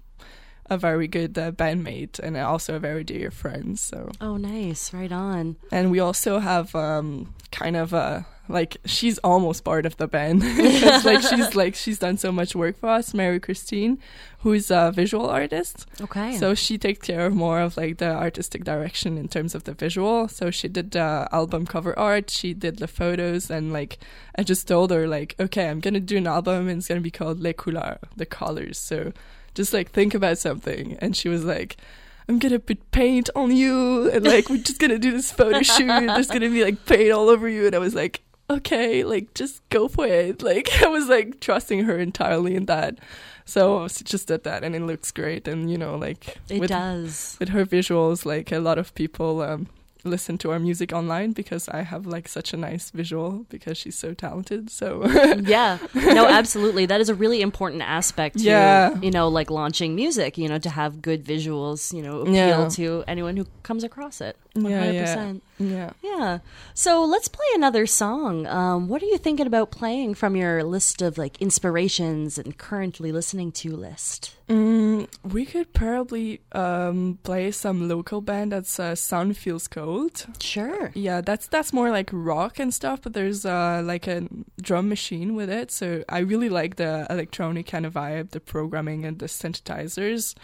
a 0.69 0.77
very 0.77 1.07
good 1.07 1.39
uh, 1.39 1.53
bandmate 1.53 2.19
and 2.19 2.37
also 2.37 2.75
a 2.75 2.81
very 2.81 3.05
dear 3.05 3.31
friend. 3.31 3.79
So 3.79 4.11
Oh, 4.21 4.37
nice. 4.37 4.93
Right 4.93 5.13
on. 5.13 5.57
and 5.71 5.91
we 5.91 6.01
also 6.01 6.41
have 6.41 6.75
um, 6.75 7.35
kind 7.53 7.77
of 7.77 7.93
a 7.93 8.27
like 8.49 8.77
she's 8.85 9.19
almost 9.19 9.65
part 9.65 9.87
of 9.87 9.97
the 9.97 10.07
band 10.07 10.43
like 11.05 11.23
she's 11.23 11.55
like 11.55 11.75
she's 11.75 11.99
done 11.99 12.17
so 12.17 12.31
much 12.31 12.55
work 12.55 12.79
for 12.79 12.89
us. 12.89 13.15
Mary 13.15 13.41
Christine, 13.41 13.99
who's 14.41 14.71
a 14.71 14.93
visual 14.95 15.29
artist. 15.29 15.87
Okay. 16.01 16.37
So 16.37 16.55
she 16.55 16.79
takes 16.79 17.07
care 17.07 17.27
of 17.27 17.35
more 17.35 17.61
of 17.61 17.77
like 17.77 17.99
the 17.99 18.11
artistic 18.11 18.65
direction 18.65 19.19
in 19.19 19.29
terms 19.29 19.55
of 19.55 19.65
the 19.65 19.73
visual. 19.73 20.29
So 20.29 20.51
she 20.51 20.69
did 20.69 20.93
the 20.93 21.29
album 21.33 21.67
cover 21.67 21.99
art, 21.99 22.31
she 22.31 22.55
did 22.55 22.79
the 22.79 22.89
photos, 22.89 23.51
and 23.51 23.73
like 23.73 23.99
I 24.37 24.43
just 24.43 24.69
told 24.69 24.91
her 24.91 25.09
like, 25.09 25.35
okay, 25.41 25.69
I'm 25.69 25.81
gonna 25.81 26.01
do 26.01 26.19
an 26.19 26.27
album 26.27 26.69
and 26.69 26.79
it's 26.79 26.89
gonna 26.89 27.01
be 27.01 27.11
called 27.11 27.41
Les 27.41 27.55
Couleurs, 27.55 27.99
the 28.17 28.27
colors. 28.27 28.79
So 28.79 29.13
just 29.55 29.73
like 29.73 29.91
think 29.91 30.15
about 30.15 30.39
something. 30.39 30.97
And 31.01 31.17
she 31.17 31.29
was 31.29 31.45
like. 31.45 31.77
I'm 32.29 32.41
gonna 32.41 32.59
put 32.59 32.91
paint 32.91 33.31
on 33.37 33.55
you, 33.55 34.11
and 34.11 34.25
like 34.25 34.49
we're 34.49 34.57
just 34.57 34.81
gonna 34.81 34.99
do 34.99 35.13
this 35.13 35.31
photo 35.31 35.63
shoot. 35.63 35.87
There's 35.87 36.27
gonna 36.27 36.51
be 36.51 36.65
like 36.65 36.85
paint 36.85 37.13
all 37.13 37.29
over 37.29 37.49
you, 37.49 37.67
and 37.67 37.75
I 37.77 37.79
was 37.79 37.95
like, 37.95 38.21
okay, 38.51 39.05
like 39.05 39.35
just 39.35 39.67
go 39.71 39.89
for 39.89 40.07
it. 40.07 40.43
Like 40.47 40.69
I 40.83 40.87
was 40.89 41.09
like 41.09 41.41
trusting 41.41 41.85
her 41.85 41.99
entirely 41.99 42.55
in 42.55 42.67
that. 42.67 42.99
So 43.45 43.85
I 43.85 43.89
just 43.89 44.27
did 44.29 44.45
that, 44.45 44.65
and 44.65 44.75
it 44.75 44.83
looks 44.83 45.13
great. 45.13 45.47
And 45.49 45.71
you 45.71 45.79
know, 45.79 45.97
like 45.97 46.37
it 46.49 46.61
with 46.61 46.71
does. 46.71 47.37
with 47.39 47.51
her 47.51 47.65
visuals, 47.65 48.25
like 48.27 48.51
a 48.53 48.59
lot 48.59 48.77
of 48.79 48.95
people 48.95 49.41
um, 49.41 49.69
listen 50.05 50.37
to 50.39 50.51
our 50.51 50.59
music 50.59 50.93
online 50.93 51.31
because 51.33 51.69
I 51.69 51.83
have 51.83 52.07
like 52.07 52.29
such 52.29 52.53
a 52.53 52.57
nice 52.57 52.91
visual 52.91 53.45
because 53.49 53.79
she's 53.79 53.97
so 53.99 54.15
talented. 54.15 54.71
So 54.71 55.05
yeah. 55.43 55.79
No, 55.95 56.27
absolutely. 56.41 56.87
That 56.87 57.01
is 57.01 57.09
a 57.09 57.15
really 57.15 57.41
important 57.41 57.83
aspect 57.83 58.39
to, 58.39 58.45
Yeah. 58.45 58.99
you 59.01 59.11
know, 59.11 59.29
like 59.29 59.51
launching 59.51 59.95
music, 59.97 60.39
you 60.39 60.49
know, 60.49 60.59
to 60.59 60.71
have 60.71 61.01
good 61.03 61.25
visuals, 61.25 61.93
you 61.93 62.03
know, 62.03 62.21
appeal 62.23 62.35
Yeah. 62.35 62.69
to 62.71 63.05
anyone 63.09 63.37
who 63.37 63.47
comes 63.65 63.83
across 63.85 64.21
it. 64.21 64.37
100%. 64.57 65.41
Yeah, 65.59 65.67
yeah. 65.67 65.91
yeah. 66.03 66.39
So 66.75 67.05
let's 67.05 67.29
play 67.29 67.47
another 67.55 67.87
song. 67.87 68.47
Um, 68.47 68.89
what 68.89 69.03
are 69.03 69.07
you 69.07 69.19
thinking 69.19 69.47
about 69.47 69.71
playing 69.71 70.15
from 70.15 70.37
your 70.37 70.63
list 70.65 71.03
of 71.03 71.19
like 71.19 71.41
inspirations 71.41 72.39
and 72.39 72.57
currently 72.57 73.13
listening 73.13 73.53
to 73.53 73.77
list? 73.77 74.35
Mm, 74.49 75.09
we 75.25 75.45
could 75.45 75.73
probably 75.73 76.41
um, 76.53 77.19
play 77.25 77.51
some 77.51 77.89
local 77.89 78.21
band 78.21 78.53
that's 78.53 78.79
uh, 78.79 78.95
Sun 78.95 79.33
Feels 79.35 79.67
Cold. 79.67 80.27
Sure. 80.41 80.93
Yeah, 80.95 81.21
that's 81.21 81.49
that's 81.49 81.73
more 81.73 81.91
like 81.91 82.11
rock 82.13 82.59
and 82.59 82.73
stuff, 82.73 83.01
but 83.03 83.13
there's 83.13 83.45
uh, 83.45 83.83
like 83.85 84.07
a 84.07 84.29
drum 84.61 84.89
machine 84.89 85.35
with 85.35 85.51
it. 85.51 85.71
So 85.73 86.05
I 86.09 86.21
really 86.21 86.49
like 86.49 86.77
the 86.77 87.07
electronic 87.11 87.67
kind 87.67 87.85
of 87.85 87.95
vibe, 87.95 88.31
the 88.31 88.41
programming 88.41 89.05
and 89.05 89.19
the 89.19 89.27
synthesizers. 89.27 90.35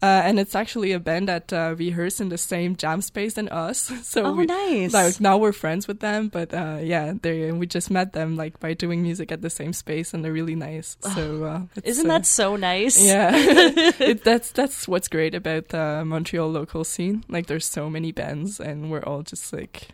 Uh, 0.00 0.22
and 0.24 0.38
it's 0.38 0.54
actually 0.54 0.92
a 0.92 1.00
band 1.00 1.26
that 1.26 1.52
uh, 1.52 1.74
rehearse 1.76 2.20
in 2.20 2.28
the 2.28 2.38
same 2.38 2.76
jam 2.76 3.02
space 3.02 3.34
than 3.34 3.48
us. 3.48 3.90
So 4.04 4.26
Oh, 4.26 4.32
we, 4.32 4.46
nice. 4.46 4.92
like 4.92 5.20
now 5.20 5.38
we're 5.38 5.52
friends 5.52 5.88
with 5.88 5.98
them, 5.98 6.28
but 6.28 6.54
uh, 6.54 6.78
yeah, 6.80 7.14
they 7.20 7.50
we 7.50 7.66
just 7.66 7.90
met 7.90 8.12
them 8.12 8.36
like 8.36 8.60
by 8.60 8.74
doing 8.74 9.02
music 9.02 9.32
at 9.32 9.42
the 9.42 9.50
same 9.50 9.72
space, 9.72 10.14
and 10.14 10.24
they're 10.24 10.32
really 10.32 10.54
nice. 10.54 10.96
So 11.14 11.44
uh, 11.44 11.60
it's, 11.74 11.88
Isn't 11.98 12.10
uh, 12.10 12.18
that 12.18 12.26
so 12.26 12.54
nice? 12.56 12.94
yeah, 13.04 13.30
it, 13.98 14.22
that's 14.22 14.52
that's 14.52 14.86
what's 14.86 15.08
great 15.08 15.34
about 15.34 15.68
the 15.70 16.04
Montreal 16.06 16.48
local 16.48 16.84
scene. 16.84 17.24
Like, 17.28 17.46
there's 17.48 17.66
so 17.66 17.90
many 17.90 18.12
bands, 18.12 18.60
and 18.60 18.90
we're 18.92 19.02
all 19.02 19.22
just 19.22 19.52
like 19.52 19.88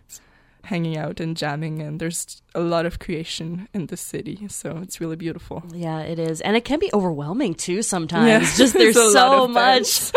hanging 0.65 0.97
out 0.97 1.21
and 1.21 1.37
jamming, 1.37 1.81
and 1.81 2.01
there's 2.01 2.43
a 2.55 2.61
lot 2.61 2.87
of 2.87 2.99
creation 2.99 3.69
in 3.75 3.87
the 3.87 3.97
city, 3.97 4.47
so 4.49 4.79
it's 4.83 5.01
really 5.01 5.17
beautiful. 5.17 5.63
Yeah, 5.73 6.01
it 6.01 6.19
is. 6.19 6.41
And 6.41 6.57
it 6.57 6.65
can 6.65 6.79
be 6.79 6.91
overwhelming 6.93 7.55
too 7.55 7.83
sometimes. 7.83 8.29
Yeah. 8.29 8.57
Just 8.57 8.75
there's 8.75 8.95
There's 8.95 9.15
a 9.15 9.19
lot 9.19 9.47
so 9.47 9.49
much. 9.49 10.13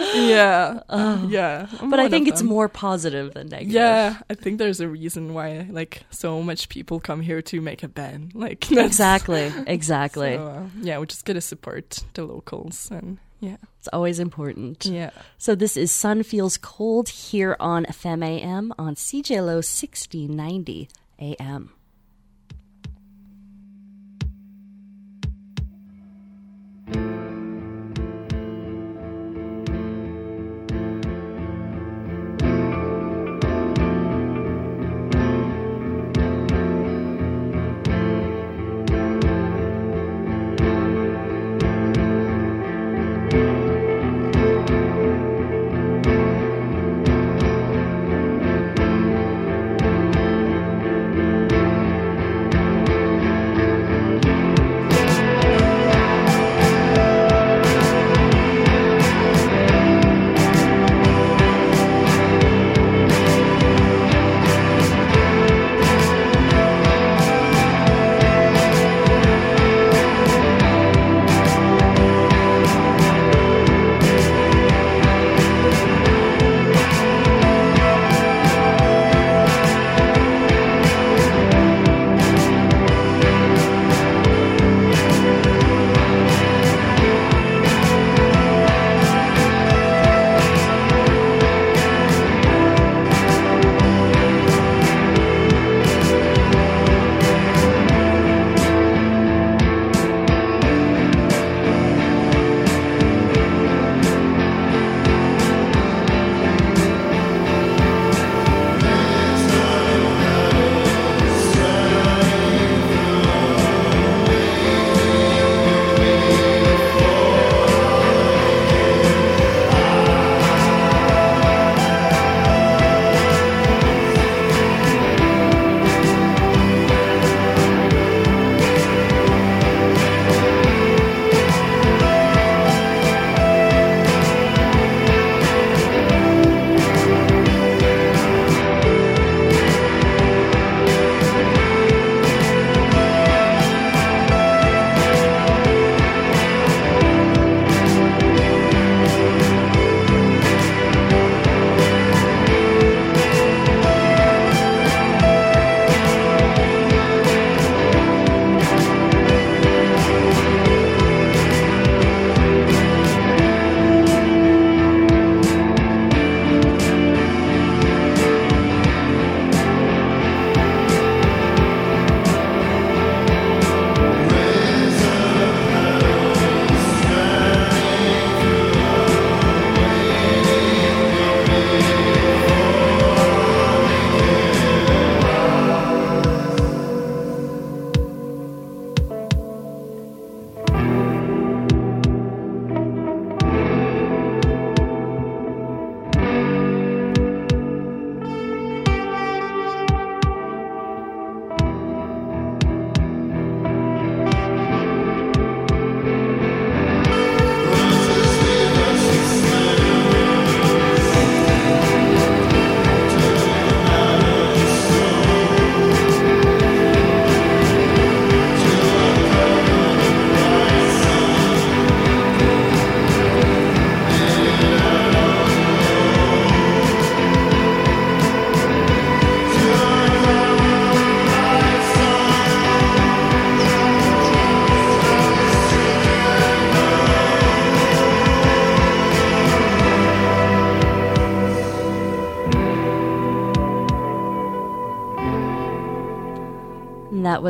yeah, 0.14 0.80
yeah. 1.28 1.66
I'm 1.80 1.90
But 1.90 2.00
I 2.00 2.08
think 2.08 2.28
it's 2.28 2.42
more 2.42 2.68
positive 2.68 3.34
than 3.34 3.48
negative. 3.48 3.74
Yeah, 3.74 4.18
I 4.30 4.34
think 4.34 4.58
there's 4.58 4.80
a 4.80 4.88
reason 4.88 5.34
why 5.34 5.66
like 5.70 6.02
so 6.10 6.42
much 6.42 6.68
people 6.68 7.00
come 7.00 7.20
here 7.20 7.42
to 7.42 7.60
make 7.60 7.82
a 7.82 7.88
band. 7.88 8.34
Like 8.34 8.70
Exactly. 8.70 9.52
Exactly. 9.66 10.36
So, 10.36 10.46
uh, 10.46 10.66
yeah, 10.80 10.98
we 10.98 11.06
just 11.06 11.24
gotta 11.24 11.40
support 11.40 12.04
the 12.14 12.24
locals, 12.24 12.90
and 12.90 13.18
yeah, 13.42 13.56
It's 13.78 13.88
always 13.92 14.18
important. 14.18 14.86
yeah. 14.86 15.10
So 15.36 15.54
this 15.54 15.76
is 15.76 15.90
Sun 15.90 16.22
Feels 16.22 16.56
Cold 16.56 17.08
here 17.08 17.56
on 17.58 17.84
Fem 17.86 18.22
AM 18.22 18.72
on 18.78 18.94
CJLO 18.94 19.62
6090 19.64 20.88
AM. 21.18 21.72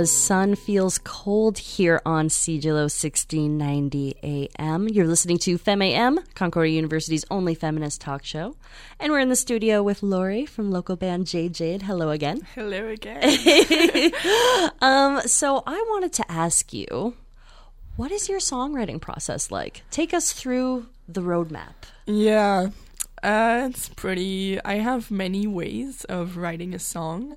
Was 0.02 0.10
Sun 0.10 0.56
Feels 0.56 0.98
Cold 0.98 1.58
here 1.58 2.02
on 2.04 2.26
CJLO 2.26 2.90
1690 2.90 4.16
AM. 4.58 4.88
You're 4.88 5.06
listening 5.06 5.38
to 5.38 5.56
Fem 5.56 5.80
AM, 5.80 6.18
Concordia 6.34 6.74
University's 6.74 7.24
only 7.30 7.54
feminist 7.54 8.00
talk 8.00 8.24
show. 8.24 8.56
And 8.98 9.12
we're 9.12 9.20
in 9.20 9.28
the 9.28 9.36
studio 9.36 9.80
with 9.80 10.02
Lori 10.02 10.44
from 10.44 10.72
local 10.72 10.96
band 10.96 11.28
J 11.28 11.48
Jade. 11.48 11.82
Hello 11.82 12.10
again. 12.10 12.40
Hello 12.52 12.88
again. 12.88 13.22
um, 14.80 15.20
so 15.20 15.62
I 15.68 15.80
wanted 15.90 16.12
to 16.14 16.28
ask 16.28 16.72
you, 16.72 17.14
what 17.94 18.10
is 18.10 18.28
your 18.28 18.40
songwriting 18.40 19.00
process 19.00 19.52
like? 19.52 19.82
Take 19.92 20.12
us 20.12 20.32
through 20.32 20.86
the 21.06 21.20
roadmap. 21.20 21.74
yeah, 22.06 22.70
uh, 23.22 23.68
it's 23.70 23.88
pretty. 23.88 24.60
I 24.64 24.78
have 24.78 25.12
many 25.12 25.46
ways 25.46 26.04
of 26.06 26.36
writing 26.36 26.74
a 26.74 26.80
song. 26.80 27.36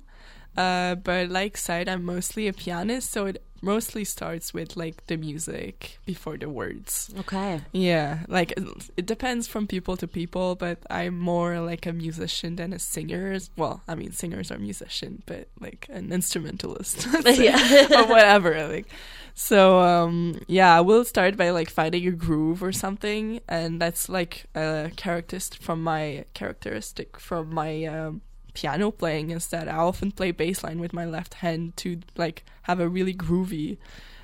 Uh, 0.56 0.94
but 0.94 1.28
like 1.28 1.56
said, 1.56 1.88
I'm 1.88 2.04
mostly 2.04 2.48
a 2.48 2.52
pianist, 2.52 3.10
so 3.10 3.26
it 3.26 3.42
mostly 3.62 4.04
starts 4.04 4.52
with 4.54 4.76
like 4.76 5.06
the 5.06 5.16
music 5.16 5.98
before 6.06 6.36
the 6.36 6.48
words. 6.48 7.10
Okay. 7.20 7.60
Yeah, 7.72 8.20
like 8.28 8.52
it, 8.52 8.64
it 8.96 9.06
depends 9.06 9.48
from 9.48 9.66
people 9.66 9.96
to 9.96 10.06
people, 10.06 10.54
but 10.54 10.78
I'm 10.90 11.18
more 11.18 11.60
like 11.60 11.86
a 11.86 11.92
musician 11.92 12.56
than 12.56 12.72
a 12.72 12.78
singer. 12.78 13.38
Well, 13.56 13.82
I 13.88 13.94
mean, 13.94 14.12
singers 14.12 14.50
are 14.50 14.58
musician, 14.58 15.22
but 15.26 15.48
like 15.60 15.86
an 15.90 16.12
instrumentalist, 16.12 17.06
Yeah. 17.26 17.86
or 17.98 18.06
whatever. 18.06 18.68
Like, 18.68 18.86
so 19.34 19.80
um, 19.80 20.40
yeah, 20.46 20.76
I 20.76 20.80
will 20.80 21.04
start 21.04 21.36
by 21.36 21.50
like 21.50 21.68
finding 21.70 22.06
a 22.06 22.12
groove 22.12 22.62
or 22.62 22.72
something, 22.72 23.40
and 23.48 23.80
that's 23.80 24.08
like 24.08 24.46
a 24.54 24.90
characteristic 24.96 25.60
from 25.62 25.82
my 25.82 26.24
characteristic 26.34 27.18
from 27.18 27.52
my 27.54 27.84
um, 27.84 28.20
piano 28.56 28.90
playing 28.90 29.30
is 29.30 29.48
that 29.48 29.68
I 29.68 29.76
often 29.76 30.10
play 30.10 30.30
bass 30.30 30.64
line 30.64 30.80
with 30.80 30.94
my 30.94 31.04
left 31.04 31.34
hand 31.34 31.76
to 31.76 32.00
like 32.16 32.42
have 32.62 32.80
a 32.80 32.88
really 32.88 33.12
groovy 33.12 33.76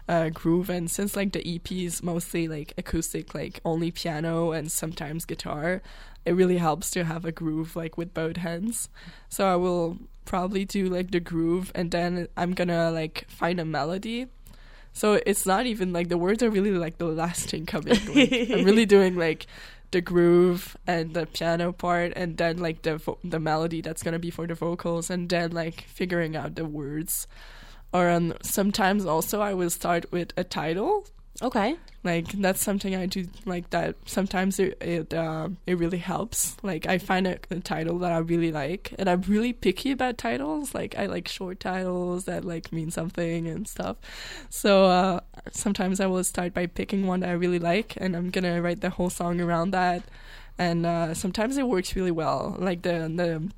uh, 0.09 0.31
groove. 0.31 0.71
And 0.71 0.91
since 0.91 1.15
like 1.15 1.33
the 1.33 1.47
EP 1.47 1.71
is 1.71 2.03
mostly 2.03 2.49
like 2.49 2.73
acoustic, 2.79 3.35
like 3.35 3.61
only 3.63 3.91
piano 3.91 4.53
and 4.53 4.73
sometimes 4.73 5.27
guitar, 5.27 5.83
it 6.25 6.33
really 6.33 6.57
helps 6.57 6.91
to 6.93 7.05
have 7.05 7.27
a 7.27 7.31
groove 7.31 7.77
like 7.77 7.99
with 7.99 8.15
both 8.15 8.39
hands. 8.39 8.89
So 9.29 9.47
I 9.47 9.57
will 9.57 9.99
probably 10.25 10.65
do 10.65 10.87
like 10.87 11.11
the 11.11 11.21
groove 11.21 11.71
and 11.75 11.91
then 11.91 12.27
I'm 12.35 12.55
gonna 12.55 12.91
like 12.91 13.27
find 13.29 13.61
a 13.61 13.67
melody. 13.67 14.29
So 14.95 15.21
it's 15.27 15.45
not 15.45 15.67
even 15.67 15.93
like 15.93 16.09
the 16.09 16.19
words 16.19 16.43
are 16.43 16.51
really 16.51 16.71
like 16.71 16.97
the 16.97 17.05
last 17.05 17.51
thing 17.51 17.67
coming. 17.67 18.01
Like, 18.15 18.51
I'm 18.51 18.65
really 18.65 18.87
doing 18.97 19.17
like 19.17 19.47
the 19.93 20.01
groove 20.01 20.77
and 20.87 21.15
the 21.15 21.27
piano 21.27 21.73
part 21.73 22.13
and 22.17 22.37
then 22.37 22.59
like 22.59 22.83
the 22.83 22.97
vo- 22.97 23.19
the 23.23 23.39
melody 23.39 23.81
that's 23.81 24.03
gonna 24.03 24.19
be 24.19 24.31
for 24.31 24.47
the 24.47 24.55
vocals 24.55 25.11
and 25.11 25.29
then 25.29 25.53
like 25.53 25.83
figuring 25.83 26.35
out 26.37 26.57
the 26.57 26.65
words. 26.65 27.27
Or 27.93 28.09
um, 28.09 28.33
sometimes 28.43 29.05
also 29.05 29.41
i 29.43 29.53
will 29.55 29.71
start 29.71 30.11
with 30.11 30.33
a 30.37 30.45
title 30.45 31.07
Okay. 31.41 31.77
like 32.05 32.31
that's 32.33 32.61
something 32.63 32.95
i 32.95 33.07
do 33.07 33.27
like 33.47 33.71
that 33.71 33.97
sometimes 34.05 34.59
it 34.59 34.77
it, 34.83 35.15
uh, 35.15 35.49
it 35.67 35.79
really 35.79 35.99
helps. 35.99 36.57
Like 36.63 36.87
i 36.87 36.99
find 36.99 37.27
a, 37.27 37.39
a 37.51 37.61
title 37.61 37.99
that 38.01 38.13
i 38.13 38.19
really 38.19 38.53
like 38.53 38.93
and 38.99 39.09
i'm 39.09 39.23
really 39.23 39.53
picky 39.53 39.93
about 39.93 40.19
titles. 40.19 40.75
Like 40.75 40.97
i 40.99 41.07
like 41.07 41.29
short 41.29 41.61
titles 41.61 42.25
that 42.25 42.45
like 42.45 42.73
mean 42.73 42.91
something 42.91 43.49
and 43.49 43.67
stuff. 43.67 43.97
So 44.51 44.85
uh, 44.85 45.21
sometimes 45.53 46.01
i 46.01 46.07
will 46.07 46.25
start 46.25 46.53
by 46.55 46.67
picking 46.67 47.07
one 47.07 47.21
that 47.21 47.31
i 47.31 47.33
really 47.33 47.59
like 47.59 47.95
and 47.97 48.15
i'm 48.17 48.31
gonna 48.31 48.61
write 48.61 48.81
the 48.81 48.91
whole 48.91 49.11
song 49.11 49.41
around 49.41 49.71
that. 49.71 50.03
And 50.59 50.85
uh, 50.85 51.15
sometimes 51.15 51.57
it 51.57 51.67
works 51.67 51.97
really 51.97 52.11
well. 52.11 52.57
Like 52.59 52.83
the 52.83 53.11
the 53.15 53.51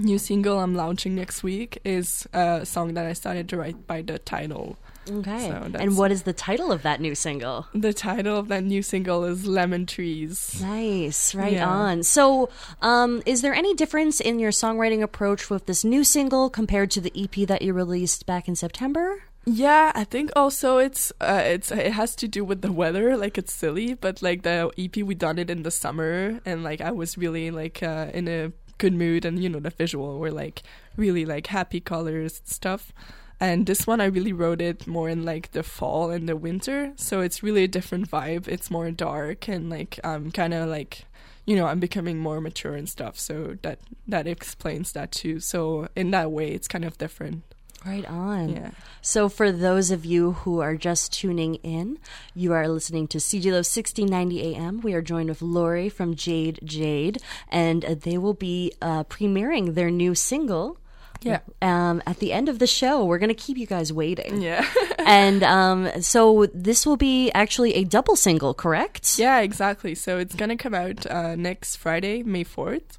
new 0.00 0.18
single 0.18 0.60
i'm 0.60 0.76
launching 0.76 1.16
next 1.16 1.42
week 1.42 1.80
is 1.84 2.28
a 2.32 2.64
song 2.64 2.94
that 2.94 3.04
i 3.04 3.12
started 3.12 3.48
to 3.48 3.56
write 3.56 3.84
by 3.88 4.00
the 4.00 4.16
title 4.20 4.78
Okay. 5.10 5.48
So 5.48 5.70
and 5.78 5.96
what 5.96 6.10
is 6.12 6.22
the 6.24 6.32
title 6.32 6.70
of 6.72 6.82
that 6.82 7.00
new 7.00 7.14
single? 7.14 7.66
the 7.74 7.92
title 7.92 8.36
of 8.36 8.48
that 8.48 8.64
new 8.64 8.82
single 8.82 9.24
is 9.24 9.46
lemon 9.46 9.86
trees 9.86 10.60
Nice, 10.60 11.34
right 11.34 11.52
Yeah. 11.54 11.68
on. 11.68 12.02
So, 12.02 12.50
um, 12.82 13.22
is 13.26 13.42
there 13.42 13.54
any 13.54 13.74
difference 13.74 14.20
in 14.20 14.38
your 14.38 14.50
songwriting 14.50 15.02
approach 15.02 15.48
with 15.50 15.66
this 15.66 15.84
new 15.84 16.04
single 16.04 16.50
compared 16.50 16.90
to 16.92 17.00
the 17.00 17.12
EP 17.16 17.46
that 17.48 17.62
you 17.62 17.72
released 17.72 18.26
back 18.26 18.48
in 18.48 18.56
September? 18.56 19.22
Yeah, 19.46 19.92
I 19.94 20.04
think 20.04 20.30
also 20.36 20.76
it's 20.76 21.10
uh, 21.22 21.40
it's 21.44 21.70
it 21.72 21.92
has 21.92 22.14
to 22.16 22.28
do 22.28 22.44
with 22.44 22.60
the 22.60 22.70
weather. 22.72 23.16
Like 23.16 23.38
it's 23.38 23.52
silly, 23.52 23.94
but 23.94 24.20
like 24.20 24.42
the 24.42 24.70
EP 24.76 24.96
we 24.98 25.14
done 25.14 25.38
it 25.38 25.48
in 25.48 25.62
the 25.62 25.70
summer, 25.70 26.40
and 26.44 26.62
like 26.62 26.82
I 26.82 26.90
was 26.90 27.16
really 27.16 27.50
like 27.50 27.82
uh, 27.82 28.10
in 28.12 28.28
a 28.28 28.52
good 28.76 28.92
mood, 28.92 29.24
and 29.24 29.42
you 29.42 29.48
know 29.48 29.58
the 29.60 29.70
visual 29.70 30.18
were 30.18 30.30
like 30.30 30.62
really 30.96 31.24
like 31.24 31.46
happy 31.46 31.80
colors 31.80 32.42
stuff. 32.44 32.92
And 33.40 33.66
this 33.66 33.86
one 33.86 34.00
I 34.00 34.06
really 34.06 34.32
wrote 34.32 34.60
it 34.60 34.86
more 34.86 35.08
in 35.08 35.24
like 35.24 35.52
the 35.52 35.62
fall 35.62 36.10
and 36.10 36.28
the 36.28 36.36
winter, 36.36 36.92
so 36.96 37.20
it's 37.20 37.42
really 37.42 37.64
a 37.64 37.68
different 37.68 38.10
vibe. 38.10 38.48
It's 38.48 38.70
more 38.70 38.90
dark 38.90 39.48
and 39.48 39.70
like 39.70 40.00
um 40.02 40.30
kind 40.32 40.52
of 40.52 40.68
like 40.68 41.04
you 41.46 41.54
know 41.54 41.66
I'm 41.66 41.80
becoming 41.80 42.18
more 42.18 42.40
mature 42.40 42.74
and 42.74 42.88
stuff, 42.88 43.18
so 43.18 43.56
that 43.62 43.78
that 44.08 44.26
explains 44.26 44.92
that 44.92 45.12
too. 45.12 45.40
So 45.40 45.88
in 45.94 46.10
that 46.10 46.32
way, 46.32 46.48
it's 46.50 46.68
kind 46.68 46.84
of 46.84 46.98
different. 46.98 47.44
Right 47.86 48.04
on. 48.06 48.48
Yeah. 48.50 48.70
So, 49.00 49.28
for 49.28 49.52
those 49.52 49.90
of 49.92 50.04
you 50.04 50.32
who 50.32 50.60
are 50.60 50.76
just 50.76 51.12
tuning 51.12 51.56
in, 51.56 51.98
you 52.34 52.52
are 52.52 52.66
listening 52.66 53.06
to 53.08 53.18
CJLO 53.18 53.62
1690 53.62 54.56
AM. 54.56 54.80
We 54.80 54.94
are 54.94 55.02
joined 55.02 55.28
with 55.28 55.42
Lori 55.42 55.88
from 55.88 56.16
Jade 56.16 56.58
Jade, 56.64 57.18
and 57.48 57.82
they 57.82 58.18
will 58.18 58.34
be 58.34 58.72
uh, 58.82 59.04
premiering 59.04 59.74
their 59.74 59.90
new 59.90 60.16
single. 60.16 60.78
Yeah. 61.22 61.40
Um, 61.60 62.02
at 62.06 62.18
the 62.18 62.32
end 62.32 62.48
of 62.48 62.58
the 62.58 62.66
show, 62.66 63.04
we're 63.04 63.18
going 63.18 63.28
to 63.28 63.34
keep 63.34 63.58
you 63.58 63.66
guys 63.66 63.92
waiting. 63.92 64.40
Yeah. 64.40 64.64
and 64.98 65.42
um, 65.42 66.02
so 66.02 66.46
this 66.52 66.84
will 66.84 66.96
be 66.96 67.30
actually 67.32 67.74
a 67.74 67.84
double 67.84 68.14
single, 68.16 68.54
correct? 68.54 69.18
Yeah, 69.18 69.40
exactly. 69.40 69.94
So 69.94 70.18
it's 70.18 70.34
gonna 70.34 70.56
come 70.56 70.74
out 70.74 71.06
uh, 71.06 71.34
next 71.36 71.76
Friday, 71.76 72.22
May 72.22 72.44
fourth, 72.44 72.98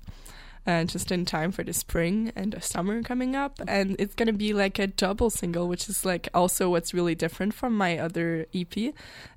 uh, 0.66 0.86
just 0.86 1.12
in 1.12 1.26
time 1.26 1.52
for 1.52 1.64
the 1.64 1.74
spring 1.74 2.32
and 2.36 2.54
the 2.54 2.62
summer 2.62 3.04
coming 3.04 3.36
up. 3.36 3.60
And 3.68 3.96
it's 4.00 4.16
gonna 4.16 4.34
be 4.34 4.54
like 4.54 4.80
a 4.80 4.88
double 4.88 5.30
single, 5.30 5.68
which 5.68 5.88
is 5.88 6.04
like 6.04 6.30
also 6.34 6.70
what's 6.70 6.94
really 6.94 7.16
different 7.16 7.54
from 7.54 7.78
my 7.78 7.98
other 8.00 8.48
EP, 8.56 8.94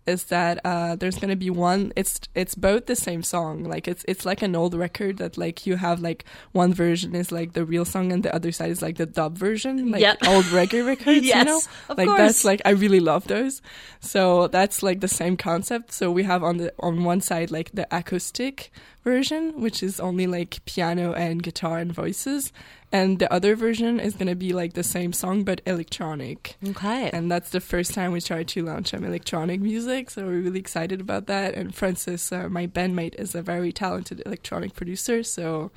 is 0.06 0.24
that 0.24 0.60
uh, 0.64 0.96
there's 0.96 1.18
gonna 1.18 1.36
be 1.36 1.50
one. 1.50 1.92
It's 1.96 2.20
it's 2.34 2.54
both 2.54 2.86
the 2.86 2.96
same 2.96 3.22
song. 3.22 3.64
Like 3.64 3.86
it's 3.86 4.04
it's 4.08 4.24
like 4.26 4.42
an 4.42 4.56
old 4.56 4.74
record 4.74 5.18
that 5.18 5.38
like 5.38 5.66
you 5.66 5.76
have 5.76 6.00
like 6.00 6.24
one 6.52 6.74
version 6.74 7.14
is 7.14 7.30
like 7.30 7.52
the 7.52 7.64
real 7.64 7.84
song 7.84 8.10
and 8.12 8.22
the 8.22 8.34
other 8.34 8.50
side 8.52 8.70
is 8.70 8.82
like 8.82 8.96
the 8.96 9.06
dub 9.06 9.38
version, 9.38 9.90
like 9.90 10.00
Yep. 10.00 10.18
old 10.26 10.44
reggae 10.46 10.84
records. 10.92 11.22
you 11.22 11.28
Yes, 11.28 11.46
know, 11.46 11.60
of 11.88 11.98
like 11.98 12.08
course. 12.08 12.18
that's 12.18 12.44
like 12.44 12.62
I 12.64 12.70
really 12.70 13.00
love 13.00 13.26
those. 13.28 13.62
So 14.00 14.48
that's 14.48 14.82
like 14.82 15.00
the 15.00 15.08
same 15.08 15.36
concept. 15.36 15.92
So 15.92 16.10
we 16.10 16.24
have 16.24 16.42
on 16.42 16.56
the 16.56 16.72
on 16.80 17.04
one 17.04 17.20
side 17.20 17.50
like 17.50 17.70
the 17.72 17.86
acoustic 17.96 18.70
version, 19.04 19.60
which 19.60 19.82
is 19.82 20.00
only 20.00 20.26
like 20.26 20.64
piano 20.64 21.12
and 21.12 21.42
guitar 21.42 21.78
and 21.78 21.92
voices, 21.92 22.52
and 22.92 23.18
the 23.18 23.32
other 23.32 23.56
version 23.56 23.98
is 23.98 24.14
gonna 24.14 24.36
be 24.36 24.52
like 24.52 24.74
the 24.74 24.82
same 24.82 25.12
song 25.12 25.44
but 25.44 25.60
electronic. 25.66 26.56
Okay. 26.68 27.10
And 27.10 27.30
that's 27.30 27.50
the 27.50 27.60
first 27.60 27.94
time 27.94 28.12
we 28.12 28.20
try 28.20 28.42
to 28.42 28.62
launch 28.62 28.90
some 28.90 29.04
electronic 29.04 29.60
music, 29.60 30.10
so 30.10 30.26
we're 30.26 30.40
really 30.40 30.60
excited 30.60 31.00
about 31.00 31.26
that. 31.26 31.54
And 31.54 31.74
Francis, 31.74 32.30
uh, 32.30 32.48
my 32.48 32.66
bandmate, 32.66 33.14
is 33.16 33.34
a 33.34 33.42
very 33.42 33.72
talented 33.72 34.22
electronic 34.26 34.74
producer, 34.74 35.22
so 35.22 35.70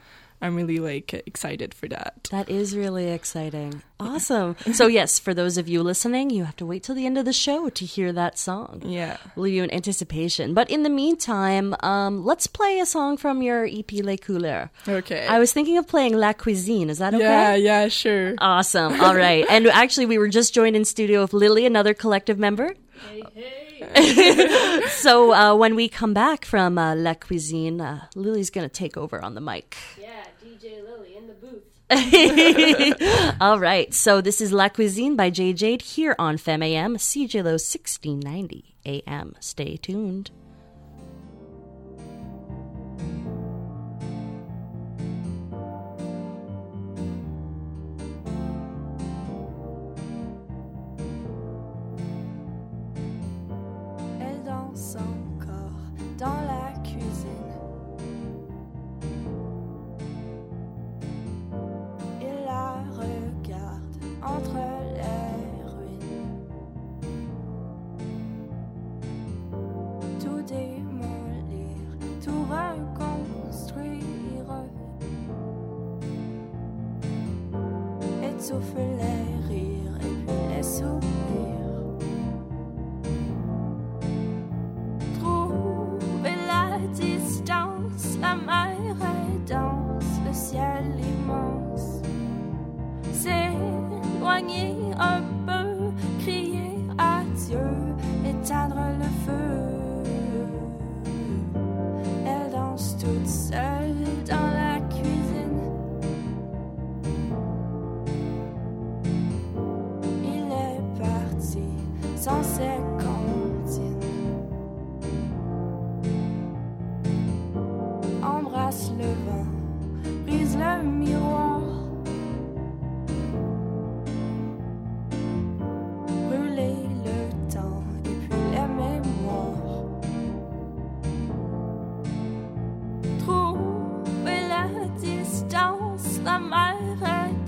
I'm 0.46 0.56
really 0.56 0.78
like 0.78 1.12
excited 1.14 1.74
for 1.74 1.88
that. 1.88 2.28
That 2.32 2.50
is 2.50 2.78
really 2.78 3.10
exciting. 3.10 3.82
Awesome. 4.00 4.56
So, 4.74 4.88
yes, 4.88 5.18
for 5.18 5.34
those 5.34 5.58
of 5.58 5.68
you 5.68 5.82
listening, 5.82 6.30
you 6.30 6.44
have 6.44 6.56
to 6.58 6.66
wait 6.66 6.84
till 6.84 6.96
the 6.96 7.06
end 7.06 7.18
of 7.18 7.26
the 7.26 7.34
show 7.34 7.70
to 7.70 7.86
hear 7.86 8.14
that 8.14 8.38
song. 8.38 8.84
Yeah. 8.86 9.18
Leave 9.36 9.54
you 9.56 9.64
in 9.64 9.72
anticipation. 9.72 10.54
But 10.54 10.70
in 10.70 10.84
the 10.84 10.90
meantime, 10.90 11.76
um, 11.80 12.24
let's 12.26 12.46
play 12.46 12.80
a 12.80 12.86
song 12.86 13.18
from 13.18 13.42
your 13.42 13.66
EP 13.66 13.92
Les 13.94 14.18
Couleurs. 14.18 14.70
Okay. 14.88 15.26
I 15.26 15.40
was 15.40 15.52
thinking 15.52 15.78
of 15.78 15.88
playing 15.88 16.14
La 16.16 16.34
Cuisine. 16.34 16.90
Is 16.90 17.00
that 17.00 17.16
okay? 17.16 17.24
Yeah, 17.24 17.56
yeah, 17.56 17.88
sure. 17.88 18.36
Awesome. 18.38 19.02
All 19.02 19.16
right. 19.16 19.46
And 19.56 19.68
actually, 19.68 20.06
we 20.06 20.18
were 20.18 20.28
just 20.28 20.54
joined 20.54 20.76
in 20.76 20.84
studio 20.84 21.22
with 21.22 21.32
Lily, 21.32 21.66
another 21.66 21.94
collective 21.94 22.38
member. 22.38 22.76
Hey, 23.10 23.24
hey. 23.34 23.66
so 24.90 25.34
uh, 25.34 25.56
when 25.56 25.76
we 25.76 25.88
come 25.88 26.14
back 26.14 26.46
from 26.46 26.78
uh, 26.78 26.96
La 26.96 27.14
Cuisine, 27.14 27.82
uh, 27.82 28.06
Lily's 28.16 28.50
going 28.50 28.68
to 28.68 28.74
take 28.74 28.98
over 28.98 29.22
on 29.24 29.36
the 29.36 29.42
mic. 29.42 29.78
Yeah, 30.00 30.25
Booth. 31.42 31.64
All 33.42 33.60
right. 33.60 33.94
So 33.94 34.22
this 34.22 34.42
is 34.42 34.52
La 34.52 34.70
Cuisine 34.70 35.16
by 35.16 35.30
J 35.30 35.54
Jade 35.54 35.82
here 35.82 36.16
on 36.18 36.38
FemAM, 36.38 36.98
CJLO 36.98 37.60
1690 37.62 38.76
AM. 38.86 39.36
Stay 39.40 39.78
tuned. 39.78 40.32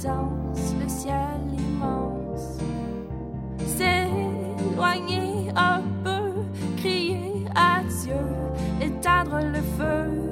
Dense, 0.02 0.76
le 0.80 0.88
ciel 0.88 1.40
immense. 1.54 2.60
S'éloigner 3.66 5.50
un 5.56 5.82
peu, 6.04 6.44
crier 6.78 7.46
adieu, 7.56 8.26
éteindre 8.82 9.40
le 9.42 9.62
feu. 9.78 10.28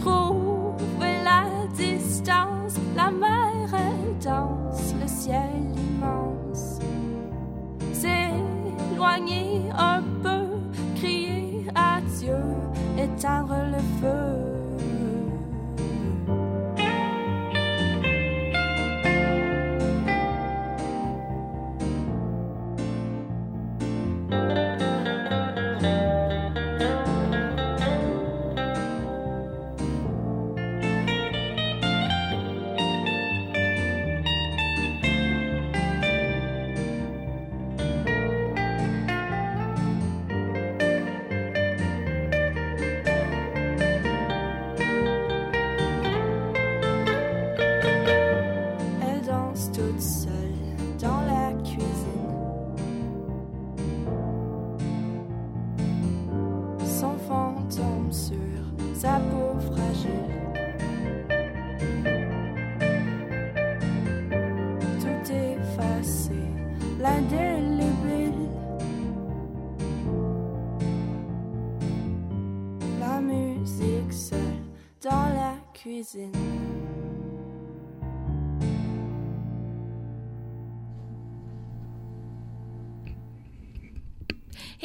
Trouver 0.00 1.16
la 1.24 1.44
distance, 1.74 2.76
la 2.94 3.10
mer 3.10 3.68
est 3.74 4.24
dense, 4.24 4.94
le 5.00 5.08
ciel 5.08 5.50
immense. 5.76 6.78
S'éloigner 7.92 9.62
un 9.76 10.02
peu, 10.22 10.46
crier 10.94 11.66
adieu, 11.74 12.38
éteindre 12.98 13.56
le 13.72 13.78
feu. 14.00 14.45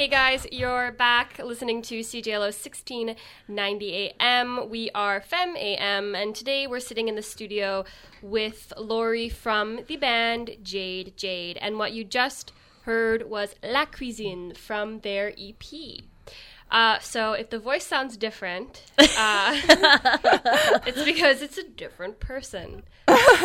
Hey 0.01 0.07
guys, 0.07 0.47
you're 0.51 0.91
back 0.91 1.37
listening 1.37 1.83
to 1.83 1.99
CJLO 1.99 2.49
1690 2.49 4.15
AM. 4.19 4.67
We 4.67 4.89
are 4.95 5.21
Fem 5.21 5.55
AM, 5.55 6.15
and 6.15 6.33
today 6.33 6.65
we're 6.65 6.79
sitting 6.79 7.07
in 7.07 7.13
the 7.13 7.21
studio 7.21 7.85
with 8.23 8.73
Lori 8.79 9.29
from 9.29 9.81
the 9.85 9.97
band 9.97 10.57
Jade 10.63 11.15
Jade. 11.15 11.59
And 11.61 11.77
what 11.77 11.91
you 11.91 12.03
just 12.03 12.51
heard 12.85 13.29
was 13.29 13.53
La 13.63 13.85
Cuisine 13.85 14.55
from 14.55 15.01
their 15.01 15.33
EP. 15.37 16.01
Uh, 16.71 16.97
so 16.99 17.33
if 17.33 17.49
the 17.49 17.59
voice 17.59 17.85
sounds 17.85 18.15
different, 18.15 18.83
uh, 18.97 19.05
it's 20.85 21.03
because 21.03 21.41
it's 21.41 21.57
a 21.57 21.63
different 21.63 22.19
person. 22.19 22.83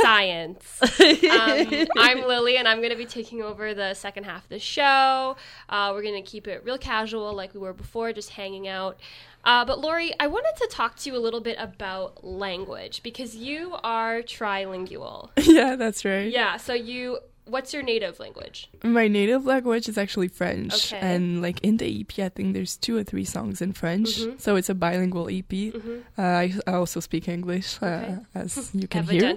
Science. 0.01 0.81
Um, 0.83 1.87
I'm 1.97 2.27
Lily, 2.27 2.57
and 2.57 2.69
I'm 2.69 2.79
going 2.79 2.91
to 2.91 2.97
be 2.97 3.05
taking 3.05 3.43
over 3.43 3.75
the 3.75 3.95
second 3.95 4.25
half 4.25 4.45
of 4.45 4.49
the 4.49 4.61
show. 4.61 5.37
Uh, 5.69 5.91
we're 5.93 6.03
going 6.03 6.23
to 6.23 6.29
keep 6.29 6.47
it 6.47 6.65
real 6.65 6.79
casual, 6.79 7.35
like 7.35 7.53
we 7.53 7.61
were 7.61 7.73
before, 7.73 8.13
just 8.13 8.31
hanging 8.31 8.69
out. 8.69 9.01
Uh, 9.45 9.65
but 9.65 9.79
Lori, 9.79 10.13
I 10.19 10.27
wanted 10.27 10.57
to 10.57 10.69
talk 10.69 10.97
to 10.97 11.11
you 11.11 11.17
a 11.17 11.21
little 11.21 11.41
bit 11.41 11.57
about 11.59 12.25
language 12.25 13.03
because 13.03 13.37
you 13.37 13.77
are 13.85 14.23
trilingual. 14.23 15.31
yeah, 15.37 15.77
that's 15.77 16.05
right. 16.05 16.31
Yeah. 16.31 16.57
So 16.57 16.75
you, 16.75 17.19
what's 17.47 17.73
your 17.73 17.83
native 17.83 18.19
language? 18.21 18.69
My 18.83 19.09
native 19.09 19.47
language 19.47 19.89
is 19.89 19.97
actually 19.99 20.29
French, 20.29 20.93
Okay. 20.93 20.99
and 21.01 21.41
like 21.43 21.61
in 21.63 21.77
the 21.79 21.87
EP, 22.01 22.19
I 22.25 22.29
think 22.29 22.55
there's 22.55 22.77
two 22.77 22.97
or 22.97 23.05
three 23.05 23.25
songs 23.25 23.61
in 23.63 23.73
French, 23.73 24.19
Mhm. 24.21 24.41
so 24.41 24.57
it's 24.57 24.69
a 24.69 24.75
bilingual 24.75 25.29
EP. 25.31 25.73
Mhm. 25.73 26.03
Uh, 26.19 26.23
I, 26.23 26.55
I 26.67 26.73
also 26.75 27.01
speak 27.01 27.29
English, 27.29 27.79
uh, 27.83 27.87
Okay. 27.87 28.19
as 28.35 28.71
you 28.75 28.89
can 28.89 29.05
hear, 29.07 29.37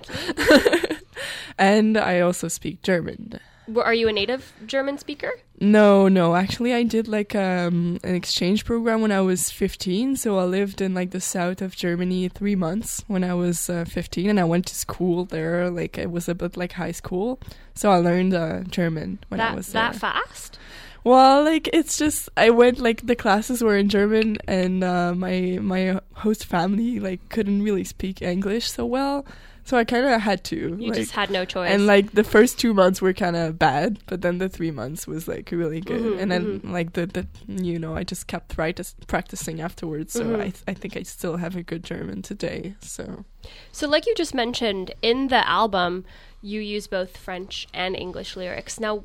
and 1.58 1.98
I 1.98 2.20
also 2.22 2.48
speak 2.48 2.82
German. 2.82 3.40
Are 3.78 3.94
you 3.94 4.08
a 4.08 4.14
native 4.14 4.54
German 4.66 4.98
speaker? 4.98 5.32
No, 5.60 6.08
no. 6.08 6.36
Actually, 6.36 6.74
I 6.74 6.84
did 6.84 7.08
like 7.08 7.36
um, 7.36 8.00
an 8.04 8.16
exchange 8.16 8.66
program 8.66 9.02
when 9.02 9.12
I 9.12 9.22
was 9.22 9.52
15. 9.52 10.16
So 10.16 10.40
I 10.40 10.46
lived 10.46 10.82
in 10.82 10.94
like 10.94 11.12
the 11.12 11.20
south 11.20 11.62
of 11.62 11.76
Germany 11.76 12.30
three 12.30 12.56
months 12.56 13.04
when 13.08 13.24
I 13.24 13.34
was 13.34 13.70
uh, 13.70 13.86
15, 13.86 14.30
and 14.30 14.40
I 14.40 14.46
went 14.46 14.68
to 14.68 14.76
school 14.76 15.26
there. 15.26 15.70
Like 15.70 15.98
it 15.98 16.12
was 16.12 16.30
a 16.30 16.36
bit 16.36 16.56
like 16.56 16.74
high 16.74 16.92
school, 16.92 17.40
so 17.74 17.92
I 17.92 17.98
learned 17.98 18.34
uh, 18.34 18.62
German 18.64 19.20
when 19.28 19.40
I 19.40 19.50
that 19.50 19.56
was 19.56 19.72
that 19.74 19.92
there. 19.94 20.00
fast? 20.00 20.58
Well, 21.04 21.44
like 21.44 21.70
it's 21.72 21.98
just 21.98 22.30
I 22.36 22.50
went 22.50 22.80
like 22.80 23.06
the 23.06 23.16
classes 23.16 23.64
were 23.64 23.78
in 23.78 23.90
German, 23.90 24.38
and 24.48 24.84
uh, 24.84 25.14
my 25.16 25.60
my 25.62 26.00
host 26.14 26.46
family 26.46 27.00
like 27.00 27.30
couldn't 27.30 27.64
really 27.64 27.84
speak 27.84 28.22
English 28.22 28.70
so 28.72 28.86
well, 28.86 29.26
so 29.70 29.78
I 29.78 29.84
kind 29.84 30.06
of 30.08 30.20
had 30.22 30.44
to. 30.46 30.56
You 30.56 30.90
like, 30.90 30.96
just 30.96 31.12
had 31.12 31.30
no 31.30 31.46
choice. 31.46 31.70
and 31.70 31.86
like 31.86 32.14
the 32.14 32.24
first 32.24 32.58
two 32.58 32.74
months 32.74 33.02
were 33.04 33.14
kind 33.14 33.36
of 33.36 33.60
bad, 33.60 34.00
but 34.08 34.22
then 34.24 34.40
the 34.40 34.50
three 34.50 34.72
months 34.72 35.06
was 35.06 35.28
like 35.28 35.52
really 35.52 35.80
good. 35.80 36.02
Mhm, 36.02 36.20
and 36.22 36.32
then 36.32 36.44
mhm. 36.60 36.72
like 36.72 36.94
the, 36.94 37.06
the 37.06 37.28
you 37.48 37.78
know 37.78 37.94
I 37.96 38.04
just 38.04 38.26
kept 38.26 38.56
practice, 38.56 38.96
practicing 39.06 39.62
afterwards, 39.62 40.14
so 40.14 40.24
Mhm. 40.26 40.42
I 40.42 40.72
I 40.72 40.74
think 40.74 40.98
I 40.98 41.04
still 41.04 41.38
have 41.38 41.56
a 41.56 41.62
good 41.62 41.84
German 41.84 42.22
today. 42.24 42.74
So 42.82 43.26
So, 43.72 43.88
like 43.88 44.08
you 44.08 44.16
just 44.18 44.34
mentioned, 44.34 44.92
in 45.02 45.28
the 45.30 45.48
album, 45.48 46.04
you 46.42 46.60
use 46.62 46.88
both 46.88 47.16
French 47.16 47.68
and 47.74 47.96
English 47.96 48.36
lyrics. 48.36 48.80
Now, 48.80 49.04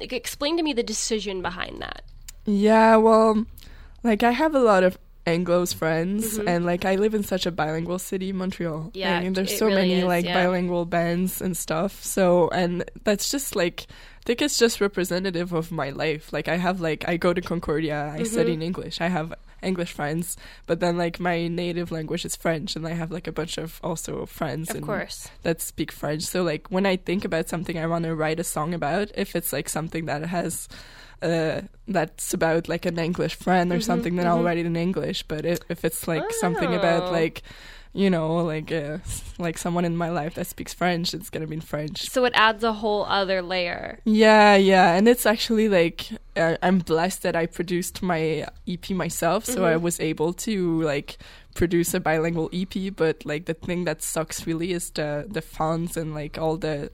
like, 0.00 0.12
explain 0.12 0.56
to 0.56 0.62
me 0.62 0.72
the 0.74 0.82
decision 0.94 1.42
behind 1.42 1.80
that. 1.80 2.02
yeah, 2.44 2.96
well, 2.96 3.46
like 4.02 4.22
I 4.26 4.32
have 4.32 4.54
a 4.54 4.58
lot 4.72 4.82
of 4.82 4.98
Anglo's 5.26 5.72
friends, 5.72 6.38
Mhm. 6.38 6.48
and 6.48 6.66
like 6.66 6.84
I 6.84 6.96
live 6.96 7.14
in 7.14 7.22
such 7.22 7.46
a 7.46 7.52
bilingual 7.52 7.98
city, 8.00 8.32
Montreal. 8.32 8.90
Yeah, 8.94 9.20
and 9.20 9.36
there's 9.36 9.52
it 9.52 9.58
so 9.58 9.66
really 9.66 9.76
many 9.82 9.98
is, 10.00 10.04
like 10.04 10.24
yeah. 10.24 10.34
bilingual 10.34 10.84
bands 10.84 11.40
and 11.40 11.56
stuff. 11.56 12.02
So 12.02 12.48
and 12.50 12.84
that's 13.04 13.30
just 13.30 13.54
like. 13.56 13.86
I 14.22 14.24
think 14.24 14.40
it's 14.40 14.56
just 14.56 14.80
representative 14.80 15.52
of 15.52 15.72
my 15.72 15.90
life. 15.90 16.32
Like 16.32 16.46
I 16.46 16.54
have 16.56 16.80
like 16.80 17.08
I 17.08 17.16
go 17.16 17.32
to 17.34 17.40
Concordia, 17.40 18.14
I 18.14 18.22
study 18.22 18.52
Mhm. 18.52 18.54
in 18.54 18.62
English. 18.62 19.00
I 19.00 19.08
have 19.08 19.34
English 19.64 19.92
friends, 19.94 20.36
but 20.66 20.78
then 20.78 20.96
like 20.96 21.18
my 21.18 21.48
native 21.48 21.90
language 21.90 22.24
is 22.24 22.36
French, 22.36 22.76
and 22.76 22.86
I 22.86 22.92
have 22.94 23.10
like 23.10 23.26
a 23.26 23.32
bunch 23.32 23.58
of 23.58 23.80
also 23.82 24.24
friends 24.26 24.70
Of 24.70 24.82
course. 24.82 25.26
that 25.42 25.60
speak 25.60 25.90
French. 25.90 26.22
So 26.22 26.44
like 26.44 26.68
when 26.70 26.86
I 26.86 26.94
think 26.96 27.24
about 27.24 27.48
something 27.48 27.76
I 27.76 27.86
want 27.86 28.04
to 28.04 28.14
write 28.14 28.38
a 28.38 28.44
song 28.44 28.74
about, 28.74 29.10
if 29.16 29.34
it's 29.34 29.52
like 29.52 29.68
something 29.68 30.06
that 30.06 30.22
has 30.26 30.68
uh 31.22 31.62
that's 31.88 32.34
about 32.34 32.68
like 32.68 32.86
an 32.86 32.98
English 32.98 33.34
friend 33.36 33.72
or 33.72 33.76
Mhm, 33.78 33.82
something, 33.84 34.16
then 34.16 34.26
I'll 34.26 34.38
mhm. 34.38 34.44
write 34.46 34.58
it 34.58 34.66
in 34.66 34.76
English. 34.76 35.22
But 35.28 35.44
if 35.44 35.58
if 35.68 35.84
it's 35.84 36.06
like 36.08 36.24
something 36.40 36.74
about 36.74 37.04
Oh. 37.04 37.12
like 37.12 37.42
you 37.94 38.08
know, 38.08 38.36
like 38.36 38.72
uh, 38.72 38.96
like 39.38 39.58
someone 39.58 39.84
in 39.84 39.94
my 39.98 40.08
life 40.08 40.34
that 40.36 40.46
speaks 40.46 40.72
French, 40.72 41.12
it's 41.12 41.28
gonna 41.28 41.46
be 41.46 41.56
in 41.56 41.60
French. 41.60 42.08
So 42.08 42.24
it 42.24 42.32
adds 42.34 42.64
a 42.64 42.72
whole 42.72 43.04
other 43.04 43.42
layer. 43.42 43.98
Yeah, 44.06 44.56
yeah, 44.56 44.94
and 44.96 45.06
it's 45.06 45.26
actually 45.26 45.68
like 45.68 46.08
uh, 46.34 46.56
I'm 46.62 46.78
blessed 46.78 47.22
that 47.22 47.36
I 47.36 47.44
produced 47.44 48.02
my 48.02 48.46
EP 48.66 48.90
myself, 48.94 49.44
so 49.44 49.66
I 49.66 49.76
was 49.76 50.00
able 50.00 50.32
to 50.48 50.80
like 50.82 51.18
produce 51.54 51.92
a 51.92 52.00
bilingual 52.00 52.48
EP. 52.50 52.96
But 52.96 53.26
like 53.26 53.44
the 53.44 53.52
thing 53.66 53.84
that 53.84 54.02
sucks 54.02 54.46
really 54.46 54.72
is 54.72 54.90
the 54.92 55.26
the 55.28 55.42
funds 55.42 55.94
and 55.98 56.14
like 56.14 56.38
all 56.38 56.56
the 56.56 56.90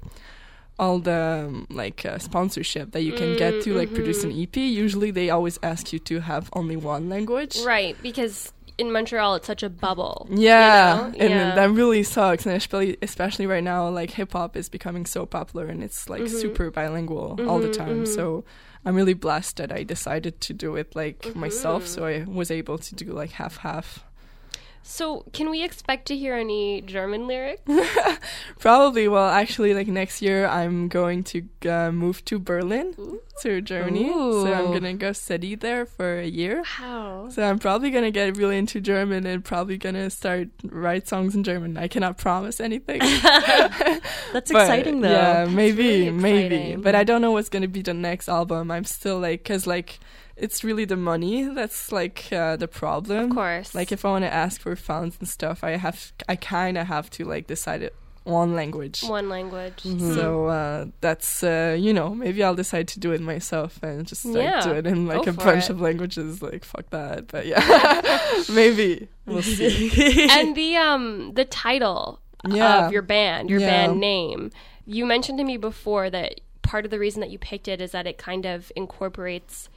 all 0.79 0.99
the 0.99 1.45
um, 1.49 1.67
like 1.71 2.05
uh, 2.07 2.19
sponsorship 2.19 2.93
that 2.93 3.03
you 3.03 3.13
can 3.13 3.37
get 3.37 3.63
to 3.63 3.75
like 3.75 3.93
produce 3.93 4.25
an 4.25 4.33
EP. 4.41 4.57
Usually, 4.57 5.11
they 5.11 5.31
always 5.31 5.59
ask 5.63 5.93
you 5.93 5.99
to 6.01 6.21
have 6.21 6.49
only 6.53 6.77
one 6.77 7.09
language. 7.09 7.59
Right, 7.65 7.97
because 8.03 8.53
in 8.79 8.93
Montreal 8.93 9.35
it's 9.35 9.47
such 9.49 9.65
a 9.65 9.69
bubble. 9.69 10.29
you 10.31 10.43
Yeah, 10.45 10.97
know? 11.13 11.19
and 11.19 11.31
yeah. 11.31 11.55
that 11.57 11.71
really 11.71 12.05
sucks. 12.05 12.47
And 12.47 12.55
especially, 12.55 12.97
especially 13.03 13.47
right 13.47 13.65
now, 13.65 13.89
like 13.89 14.11
hip 14.13 14.33
hop 14.33 14.57
is 14.57 14.69
becoming 14.69 15.05
so 15.05 15.27
popular 15.27 15.67
and 15.67 15.83
it's 15.83 16.09
like 16.09 16.23
Mm-hmm. 16.23 16.37
super 16.39 16.71
bilingual 16.71 17.41
all 17.49 17.59
the 17.59 17.73
time. 17.73 18.07
So 18.07 18.45
I'm 18.85 18.95
really 18.95 19.15
blessed 19.15 19.57
that 19.57 19.73
I 19.73 19.83
decided 19.83 20.41
to 20.43 20.55
do 20.55 20.77
it 20.77 20.95
like 20.95 21.23
Mm-hmm. 21.23 21.41
myself. 21.41 21.89
So 21.89 22.05
I 22.07 22.23
was 22.23 22.53
able 22.53 22.79
to 22.79 22.95
do 22.95 23.07
like 23.07 23.33
half 23.33 23.57
half. 23.59 24.05
So 24.83 25.25
can 25.33 25.51
we 25.51 25.63
expect 25.63 26.07
to 26.07 26.17
hear 26.17 26.35
any 26.35 26.81
German 26.81 27.27
lyrics? 27.27 27.63
Probably. 28.59 29.07
Well, 29.09 29.29
actually, 29.29 29.75
like 29.75 29.87
next 29.87 30.23
year, 30.23 30.47
I'm 30.47 30.89
going 30.89 31.25
to 31.25 31.43
uh, 31.69 31.93
move 31.93 32.25
to 32.27 32.39
Berlin, 32.39 32.95
to 33.43 33.61
Germany. 33.61 34.11
So 34.11 34.53
I'm 34.53 34.73
gonna 34.73 34.95
go 34.95 35.13
study 35.13 35.55
there 35.55 35.85
for 35.87 36.19
a 36.19 36.27
year. 36.27 36.65
Wow. 36.81 37.29
So 37.31 37.43
I'm 37.43 37.59
probably 37.59 37.91
gonna 37.91 38.11
get 38.11 38.37
really 38.37 38.59
into 38.59 38.81
German 38.81 39.27
and 39.27 39.45
probably 39.45 39.77
gonna 39.77 40.11
start 40.11 40.49
write 40.65 41.07
songs 41.07 41.35
in 41.35 41.45
German. 41.45 41.77
I 41.77 41.89
cannot 41.89 42.17
promise 42.19 42.61
anything. 42.61 43.01
That's 44.33 44.51
But, 44.51 44.63
exciting 44.63 45.01
though. 45.01 45.11
Yeah, 45.11 45.47
maybe, 45.51 46.11
really 46.11 46.11
maybe. 46.11 46.77
But 46.77 46.95
I 46.95 47.05
don't 47.05 47.21
know 47.21 47.33
what's 47.33 47.49
gonna 47.49 47.69
be 47.69 47.83
the 47.83 47.95
next 47.95 48.29
album. 48.29 48.71
I'm 48.71 48.85
still 48.85 49.19
like, 49.19 49.45
cause 49.45 49.67
like, 49.67 49.99
it's 50.39 50.63
really 50.65 50.85
the 50.85 50.97
money 50.97 51.43
that's 51.55 51.91
like 51.93 52.27
uh, 52.33 52.57
the 52.57 52.69
problem. 52.69 53.31
Of 53.31 53.37
course. 53.37 53.75
Like 53.75 53.93
if 53.93 54.05
I 54.05 54.11
want 54.11 54.25
to 54.25 54.33
ask 54.33 54.61
for 54.61 54.75
funds 54.77 55.17
and 55.21 55.29
stuff, 55.29 55.63
I 55.65 55.73
have, 55.77 56.13
I 56.29 56.37
kind 56.37 56.79
of 56.79 56.87
have 56.87 57.11
to 57.11 57.25
like 57.25 57.47
decide 57.47 57.83
it 57.83 57.95
one 58.25 58.55
language. 58.55 59.03
one 59.05 59.29
language. 59.31 59.81
So 59.83 60.47
uh, 60.47 60.87
that's 61.01 61.43
uh, 61.43 61.77
you 61.79 61.93
know 61.95 62.15
maybe 62.15 62.43
I'll 62.43 62.55
decide 62.55 62.87
to 62.89 63.01
do 63.01 63.13
it 63.13 63.21
myself 63.23 63.83
and 63.83 64.07
just 64.07 64.25
like 64.27 64.45
Yeah, 64.45 64.61
do 64.61 64.73
it 64.75 64.87
in 64.87 65.07
like 65.07 65.25
go 65.25 65.31
a 65.31 65.35
bunch 65.35 65.65
it. 65.65 65.71
of 65.71 65.81
languages. 65.81 66.43
Like 66.43 66.65
fuck 66.65 66.91
that, 66.91 67.29
but 67.29 67.47
yeah, 67.47 67.63
maybe 68.53 69.09
we'll 69.27 69.41
see. 69.43 70.29
and 70.31 70.55
the 70.55 70.77
um 70.77 71.33
the 71.35 71.47
title 71.47 72.21
Yeah. 72.47 72.87
of 72.87 72.93
your 72.93 73.03
band, 73.03 73.49
your 73.51 73.61
Yeah. 73.61 73.67
band 73.87 73.99
name. 74.01 74.51
You 74.85 75.07
mentioned 75.07 75.39
to 75.39 75.45
me 75.45 75.57
before 75.57 76.11
that 76.11 76.41
part 76.63 76.85
of 76.85 76.91
the 76.91 76.99
reason 76.99 77.21
that 77.23 77.31
you 77.31 77.39
picked 77.39 77.67
it 77.67 77.81
is 77.81 77.93
that 77.93 78.07
it 78.07 78.19
kind 78.19 78.45
of 78.45 78.71
incorporates 78.77 79.71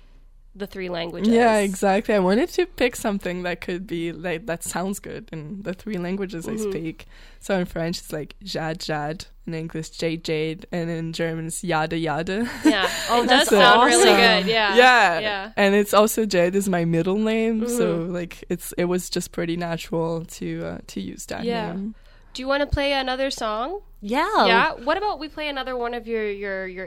the 0.56 0.68
three 0.68 0.90
languages. 0.90 1.30
Yeah, 1.34 1.58
exactly. 1.58 2.14
I 2.14 2.20
wanted 2.20 2.50
to 2.50 2.66
pick 2.66 2.96
something 2.96 3.44
that 3.44 3.62
could 3.62 3.88
be 3.88 4.12
like 4.12 4.46
that 4.48 4.64
sounds 4.64 5.00
good 5.00 5.30
in 5.32 5.62
the 5.62 5.74
three 5.74 5.98
languages 5.98 6.46
Mm-hmm. 6.46 6.68
I 6.68 6.72
speak. 6.72 7.06
So 7.40 7.58
in 7.60 7.66
French 7.66 8.00
it's 8.00 8.12
like 8.14 8.36
Jad 8.44 8.80
Jad, 8.80 9.26
in 9.48 9.54
English 9.54 9.92
Jade 9.92 10.24
Jade, 10.24 10.66
and 10.72 10.90
in 10.90 11.14
German 11.14 11.48
it's 11.48 11.64
Yada 11.64 11.98
Yada. 11.98 12.50
Yeah. 12.66 12.90
Oh, 13.10 13.24
it 13.24 13.28
that's 13.28 13.50
does 13.50 13.60
sound 13.60 13.86
really 13.88 14.04
good. 14.12 14.46
Yeah. 14.52 14.76
yeah, 14.76 15.20
Yeah. 15.20 15.52
And 15.56 15.74
it's 15.74 15.94
also 15.94 16.26
Jade 16.26 16.56
is 16.56 16.68
my 16.68 16.84
middle 16.86 17.18
name, 17.18 17.68
so 17.68 18.00
Mm-hmm. 18.00 18.14
like 18.14 18.44
it's 18.50 18.74
it 18.78 18.86
was 18.86 19.10
just 19.10 19.32
pretty 19.32 19.56
natural 19.58 20.26
to 20.26 20.66
uh, 20.66 20.78
to 20.88 21.00
use 21.02 21.26
that 21.28 21.46
Yeah. 21.46 21.72
name. 21.74 21.96
Do 22.34 22.42
you 22.42 22.48
want 22.48 22.62
to 22.62 22.68
play 22.68 22.94
another 22.94 23.30
song? 23.32 23.82
yeah. 24.04 24.46
Yeah. 24.48 24.72
What 24.74 24.98
about 24.98 25.20
we 25.20 25.28
play 25.30 25.48
another 25.48 25.78
one 25.78 25.94
of 25.94 26.08
your 26.08 26.26
your 26.30 26.66
your 26.68 26.86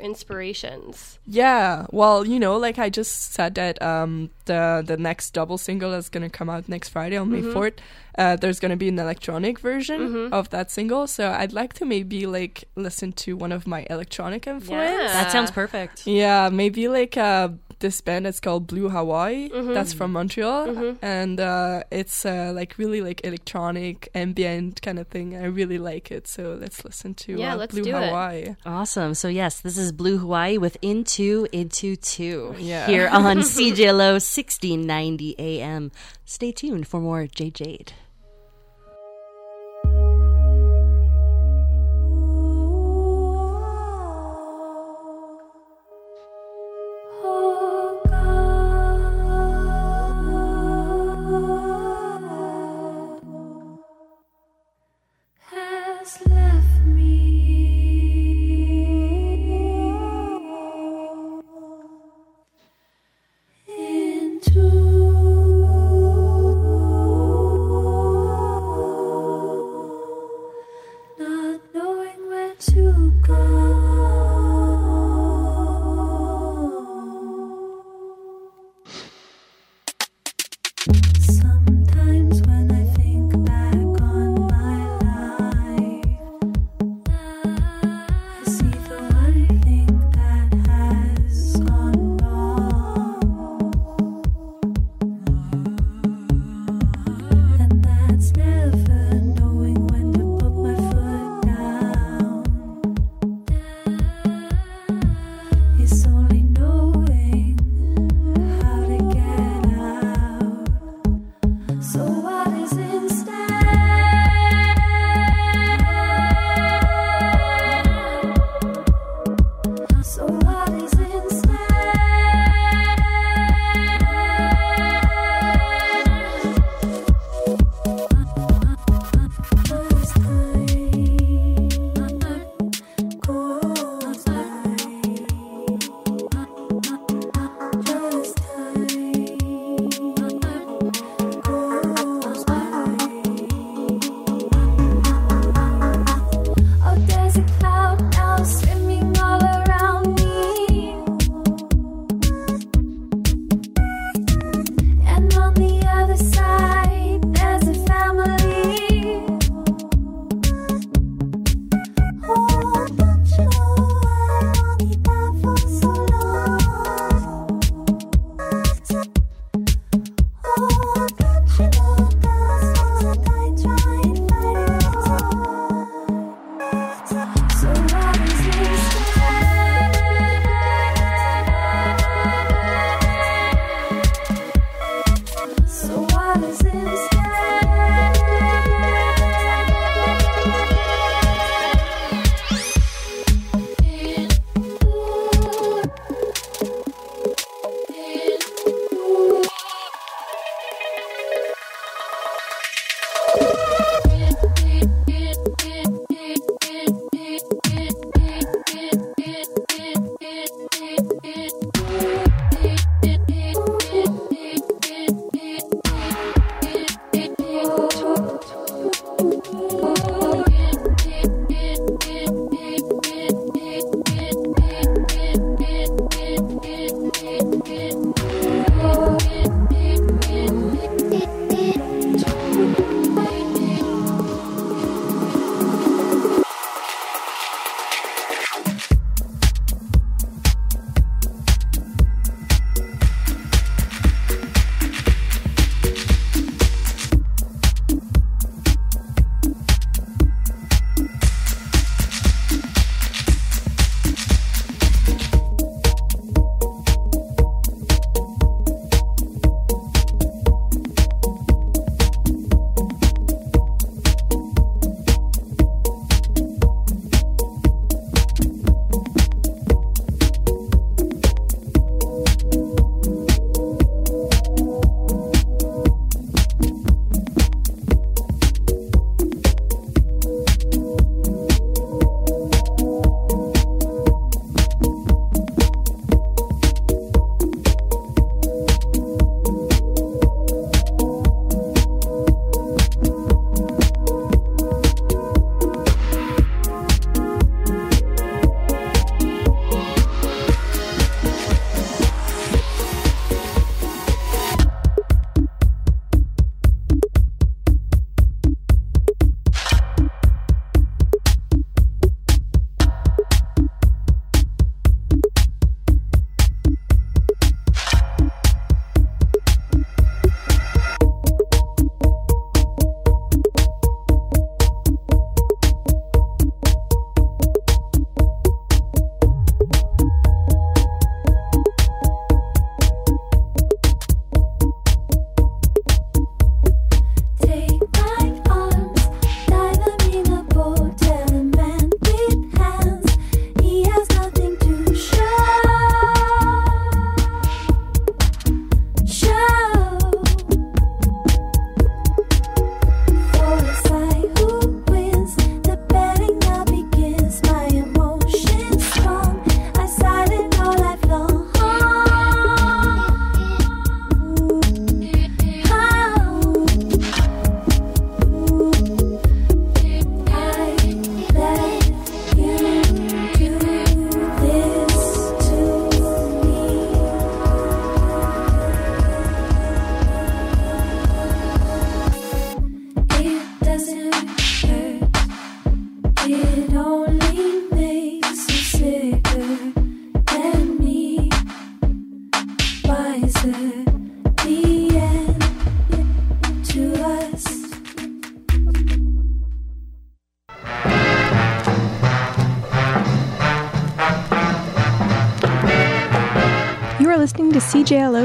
inspirations? 0.48 1.18
Yeah, 1.26 1.86
well, 1.92 2.26
you 2.26 2.38
know, 2.40 2.56
like 2.56 2.78
I 2.78 2.90
just 2.90 3.32
said 3.34 3.54
that 3.54 3.80
um, 3.82 4.30
the 4.46 4.82
the 4.84 4.96
next 4.96 5.30
double 5.32 5.58
single 5.58 5.90
that's 5.92 6.08
gonna 6.08 6.30
come 6.30 6.50
out 6.50 6.68
next 6.68 6.88
Friday 6.90 7.16
on 7.16 7.30
May 7.30 7.40
Mm-hmm. 7.42 7.52
fourth. 7.52 7.74
Uh, 8.18 8.36
there's 8.36 8.60
gonna 8.60 8.76
be 8.76 8.88
an 8.88 8.98
electronic 8.98 9.58
version 9.58 10.32
of 10.32 10.50
that 10.50 10.70
single, 10.70 11.06
so 11.06 11.30
I'd 11.30 11.52
like 11.52 11.72
to 11.74 11.84
maybe 11.84 12.26
like 12.26 12.64
listen 12.76 13.12
to 13.12 13.36
one 13.36 13.52
of 13.52 13.66
my 13.66 13.86
electronic 13.90 14.46
influence. 14.46 14.90
Yeah. 14.90 15.06
That 15.12 15.30
sounds 15.32 15.50
perfect. 15.50 16.06
Yeah, 16.06 16.48
maybe 16.52 16.88
like 16.88 17.16
uh, 17.16 17.48
this 17.84 18.00
band 18.00 18.24
that's 18.24 18.40
called 18.40 18.66
Blue 18.66 18.88
Hawaii. 18.88 19.50
Mm-hmm. 19.50 19.74
That's 19.76 19.92
from 19.92 20.12
Montreal, 20.12 20.96
and 21.02 21.36
uh, 21.38 21.82
it's 21.92 22.24
uh, 22.24 22.50
like 22.56 22.78
really 22.78 23.02
like 23.02 23.20
electronic 23.24 24.08
ambient 24.14 24.80
kind 24.80 24.98
of 24.98 25.06
thing. 25.08 25.36
I 25.36 25.44
really 25.60 25.76
like 25.76 26.10
it, 26.10 26.26
so 26.26 26.56
let's 26.58 26.82
listen 26.84 27.12
to 27.28 27.36
Yeah, 27.38 27.52
uh, 27.52 27.56
let's 27.58 27.74
Blue 27.74 27.84
do 27.84 27.94
it. 27.96 28.08
Hawaii. 28.08 28.56
Awesome. 28.64 29.12
So 29.12 29.28
yes, 29.28 29.60
this 29.60 29.76
is 29.76 29.92
Blue 29.92 30.16
Hawaii 30.16 30.56
with 30.56 30.78
Into 30.80 31.46
Into 31.52 31.94
Two 31.96 32.54
Yeah. 32.58 32.86
here 32.86 33.06
on 33.08 33.38
CJLO 33.52 34.12
1690 34.16 35.36
AM. 35.38 35.92
Stay 36.24 36.52
tuned 36.52 36.88
for 36.88 37.00
more 37.00 37.26
J 37.26 37.50
Jade. 37.50 37.92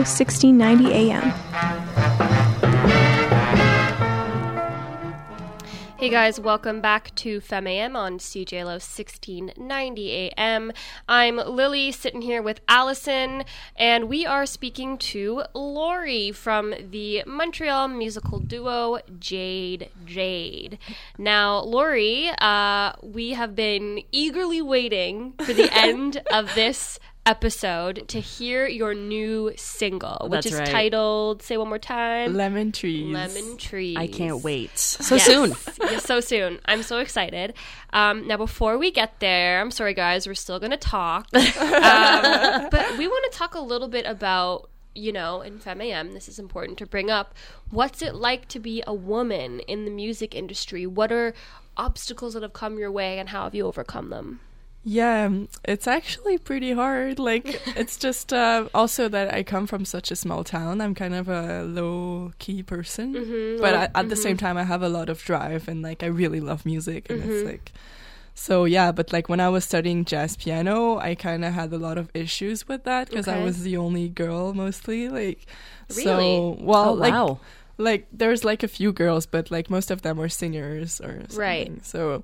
1690 0.10 0.92
AM. 0.92 1.32
Hey 6.00 6.10
guys, 6.10 6.40
welcome 6.40 6.82
back 6.82 7.14
to 7.16 7.42
FemAM 7.42 7.96
on 7.96 8.18
CJLO 8.18 8.80
1690 8.80 10.32
AM. 10.38 10.72
I'm 11.08 11.36
Lily 11.36 11.92
sitting 11.92 12.22
here 12.24 12.42
with 12.42 12.62
Allison, 12.68 13.44
and 13.76 14.10
we 14.10 14.26
are 14.26 14.48
speaking 14.48 14.98
to 14.98 15.44
Lori 15.54 16.32
from 16.32 16.74
the 16.90 17.24
Montreal 17.28 17.90
musical 17.90 18.40
duo 18.40 19.00
Jade 19.20 19.90
Jade. 20.06 20.80
Now, 21.18 21.60
Lori, 21.60 22.32
uh, 22.40 22.94
we 23.04 23.32
have 23.32 23.54
been 23.54 24.02
eagerly 24.12 24.62
waiting 24.62 25.34
for 25.34 25.54
the 25.54 25.70
end 25.78 26.24
of 26.32 26.56
this 26.56 26.98
episode 27.26 28.08
to 28.08 28.20
hear 28.20 28.68
your 28.68 28.94
new 28.94 29.52
single, 29.56 30.28
which 30.30 30.44
That's 30.44 30.46
is 30.48 30.60
right. 30.60 30.68
titled, 30.68 31.44
say 31.44 31.58
one 31.58 31.68
more 31.70 31.78
time, 31.80 32.34
Lemon 32.34 32.72
trees. 32.72 33.14
Lemon 33.14 33.58
Trees. 33.58 33.98
I 33.98 34.08
can't 34.08 34.42
wait. 34.44 34.78
So 34.78 35.16
Yes. 35.16 35.26
soon. 35.26 35.56
Yes, 35.92 36.06
so 36.06 36.20
soon. 36.20 36.60
I'm 36.66 36.84
so 36.84 37.00
excited. 37.00 37.54
Um, 37.94 38.28
now, 38.28 38.38
before 38.38 38.78
we 38.78 38.92
get 38.92 39.20
there, 39.20 39.60
I'm 39.62 39.72
sorry, 39.72 39.94
guys, 39.94 40.28
we're 40.28 40.34
still 40.34 40.60
going 40.60 40.72
to 40.72 40.78
talk. 40.78 41.28
um, 41.36 42.68
but 42.72 42.98
we 42.98 43.08
want 43.08 43.32
to 43.32 43.38
talk 43.38 43.56
a 43.56 43.60
little 43.62 43.88
bit 43.88 44.06
about, 44.06 44.70
you 44.96 45.12
know, 45.12 45.42
in 45.42 45.60
FemAM, 45.60 46.14
this 46.14 46.28
is 46.28 46.38
important 46.40 46.78
to 46.80 46.86
bring 46.86 47.10
up. 47.10 47.34
What's 47.70 48.02
it 48.02 48.16
like 48.16 48.48
to 48.50 48.60
be 48.60 48.84
a 48.86 48.94
woman 48.94 49.60
in 49.62 49.86
the 49.86 49.92
music 49.92 50.36
industry? 50.36 50.86
What 50.86 51.12
are 51.12 51.34
obstacles 51.78 52.34
that 52.34 52.44
have 52.44 52.54
come 52.54 52.78
your 52.78 52.92
way, 52.92 53.20
and 53.20 53.30
how 53.30 53.44
have 53.46 53.56
you 53.56 53.66
overcome 53.66 54.10
them? 54.10 54.40
Yeah, 54.84 55.26
um, 55.26 55.50
it's 55.66 55.88
actually 55.88 56.38
pretty 56.38 56.72
hard. 56.72 57.20
Like, 57.20 57.62
it's 57.76 57.98
just 57.98 58.32
uh, 58.32 58.70
also 58.74 59.10
that 59.10 59.34
I 59.34 59.44
come 59.44 59.68
from 59.68 59.84
such 59.86 60.10
a 60.10 60.16
small 60.16 60.44
town. 60.44 60.80
I'm 60.82 60.96
kind 60.96 61.14
of 61.14 61.28
a 61.30 61.64
low 61.64 62.32
key 62.40 62.64
person, 62.64 63.14
Mm-hmm. 63.14 63.62
but 63.62 63.74
I, 63.74 63.90
at 64.00 64.10
the 64.10 64.16
same 64.16 64.38
time, 64.38 64.58
I 64.58 64.64
have 64.64 64.82
a 64.82 64.90
lot 64.90 65.10
of 65.10 65.22
drive 65.24 65.68
and 65.68 65.82
like 65.82 66.02
I 66.02 66.08
really 66.08 66.40
love 66.40 66.66
music, 66.66 67.10
and 67.10 67.22
Mm-hmm. 67.22 67.32
it's 67.32 67.46
like. 67.46 67.72
So 68.36 68.64
yeah, 68.64 68.94
but 68.94 69.12
like 69.12 69.28
when 69.28 69.42
I 69.42 69.50
was 69.50 69.66
studying 69.66 70.06
jazz 70.06 70.38
piano, 70.38 70.98
I 70.98 71.14
kind 71.14 71.44
of 71.44 71.52
had 71.54 71.74
a 71.74 71.78
lot 71.78 71.98
of 71.98 72.10
issues 72.14 72.70
with 72.70 72.86
that 72.86 73.10
because 73.10 73.28
I 73.28 73.44
was 73.44 73.64
the 73.64 73.76
only 73.76 74.08
girl 74.08 74.54
mostly. 74.54 75.10
Like, 75.10 75.46
Really? 75.90 76.04
so 76.04 76.58
well, 76.62 76.92
Oh, 76.92 76.94
like 76.94 77.12
wow. 77.14 77.40
like 77.78 78.08
there's 78.14 78.46
like 78.46 78.64
a 78.64 78.70
few 78.70 78.94
girls 78.94 79.26
but 79.26 79.52
like 79.52 79.70
most 79.70 79.92
of 79.92 80.04
them 80.04 80.16
were 80.18 80.30
singers 80.30 81.02
or 81.02 81.20
something. 81.28 81.38
Right. 81.38 81.86
so 81.86 82.24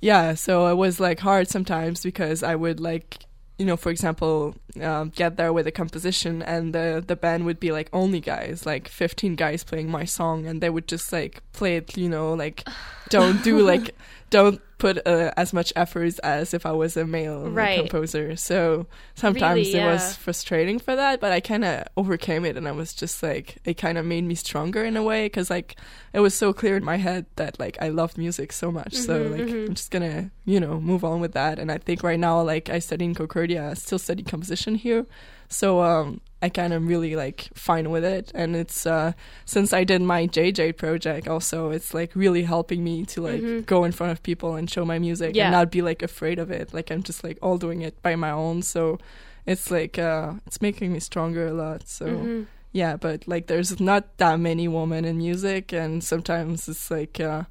yeah 0.00 0.34
so 0.34 0.66
it 0.68 0.74
was 0.74 1.00
like 1.00 1.20
hard 1.20 1.48
sometimes 1.48 2.02
because 2.02 2.42
i 2.42 2.54
would 2.54 2.80
like 2.80 3.24
you 3.58 3.66
know 3.66 3.76
for 3.76 3.90
example 3.90 4.54
um, 4.80 5.10
get 5.10 5.36
there 5.36 5.52
with 5.52 5.66
a 5.66 5.72
composition 5.72 6.42
and 6.42 6.72
the 6.72 7.02
the 7.06 7.16
band 7.16 7.44
would 7.44 7.58
be 7.58 7.72
like 7.72 7.88
only 7.92 8.20
guys 8.20 8.64
like 8.64 8.88
15 8.88 9.34
guys 9.34 9.64
playing 9.64 9.90
my 9.90 10.04
song 10.04 10.46
and 10.46 10.60
they 10.60 10.70
would 10.70 10.86
just 10.86 11.12
like 11.12 11.42
play 11.52 11.76
it 11.76 11.96
you 11.96 12.08
know 12.08 12.34
like 12.34 12.66
don't 13.08 13.42
do 13.42 13.58
like 13.60 13.94
don't 14.30 14.60
put 14.78 15.04
uh, 15.06 15.32
as 15.36 15.52
much 15.52 15.72
effort 15.74 16.18
as 16.22 16.54
if 16.54 16.64
i 16.64 16.70
was 16.72 16.96
a 16.96 17.04
male 17.04 17.50
Right. 17.50 17.80
composer. 17.80 18.36
So 18.36 18.86
sometimes 19.14 19.66
Really, 19.66 19.70
it 19.74 19.76
yeah. 19.78 19.92
was 19.92 20.14
frustrating 20.16 20.78
for 20.78 20.94
that 20.94 21.20
but 21.20 21.32
i 21.32 21.40
kind 21.40 21.64
of 21.64 21.84
overcame 21.96 22.44
it 22.44 22.56
and 22.56 22.66
i 22.68 22.72
was 22.72 22.94
just 22.94 23.22
like 23.22 23.58
it 23.64 23.74
kind 23.74 23.98
of 23.98 24.04
made 24.06 24.24
me 24.24 24.34
stronger 24.36 24.84
in 24.84 24.96
a 24.96 25.02
way 25.02 25.26
because 25.26 25.50
like 25.50 25.74
it 26.12 26.20
was 26.20 26.34
so 26.34 26.52
clear 26.52 26.76
in 26.76 26.84
my 26.84 26.96
head 26.96 27.26
that 27.36 27.58
like 27.58 27.76
i 27.82 27.88
love 27.88 28.16
music 28.16 28.52
so 28.52 28.70
much. 28.70 28.94
So 28.94 29.12
Mm-hmm, 29.24 29.32
like 29.32 29.50
i'm 29.68 29.74
just 29.74 29.90
gonna 29.90 30.30
you 30.44 30.60
know 30.60 30.80
move 30.80 31.02
on 31.04 31.20
with 31.20 31.32
that. 31.32 31.58
And 31.58 31.70
i 31.72 31.78
think 31.78 32.02
right 32.02 32.20
now 32.20 32.40
like 32.42 32.70
i 32.70 32.78
study 32.78 33.04
in 33.04 33.14
concordia. 33.14 33.70
I 33.70 33.74
still 33.74 33.98
study 33.98 34.22
composition 34.22 34.74
here. 34.76 35.06
So 35.48 35.80
um 35.82 36.20
i 36.42 36.48
kind 36.48 36.72
of 36.72 36.86
really 36.86 37.16
like 37.16 37.48
fine 37.54 37.90
with 37.90 38.04
it 38.04 38.30
and 38.34 38.54
it's 38.54 38.86
uh 38.86 39.12
since 39.44 39.72
i 39.72 39.82
did 39.84 40.00
my 40.00 40.26
jj 40.26 40.76
project 40.76 41.26
also 41.28 41.70
it's 41.70 41.92
like 41.92 42.14
really 42.14 42.42
helping 42.44 42.84
me 42.84 43.04
to 43.04 43.20
like 43.22 43.66
go 43.66 43.84
in 43.84 43.92
front 43.92 44.12
of 44.12 44.22
people 44.22 44.54
and 44.54 44.70
show 44.70 44.84
my 44.84 44.98
music 44.98 45.30
Mm-hmm. 45.30 45.36
Yeah. 45.36 45.44
and 45.46 45.52
not 45.52 45.70
be 45.70 45.82
like 45.82 46.02
afraid 46.02 46.38
of 46.38 46.50
it 46.50 46.72
like 46.72 46.90
i'm 46.92 47.02
just 47.02 47.24
like 47.24 47.38
all 47.42 47.58
doing 47.58 47.82
it 47.82 48.00
by 48.02 48.14
my 48.16 48.30
own 48.30 48.62
so 48.62 48.98
it's 49.46 49.70
like 49.70 49.98
uh 49.98 50.34
it's 50.46 50.60
making 50.62 50.92
me 50.92 51.00
stronger 51.00 51.46
a 51.48 51.52
lot 51.52 51.88
so 51.88 52.06
Mm-hmm. 52.06 52.42
yeah 52.72 52.96
but 52.96 53.26
like 53.26 53.46
there's 53.48 53.80
not 53.80 54.16
that 54.18 54.38
many 54.38 54.68
women 54.68 55.04
in 55.04 55.18
music 55.18 55.72
and 55.72 56.04
sometimes 56.04 56.68
it's 56.68 56.90
like 56.90 57.18
uh 57.20 57.44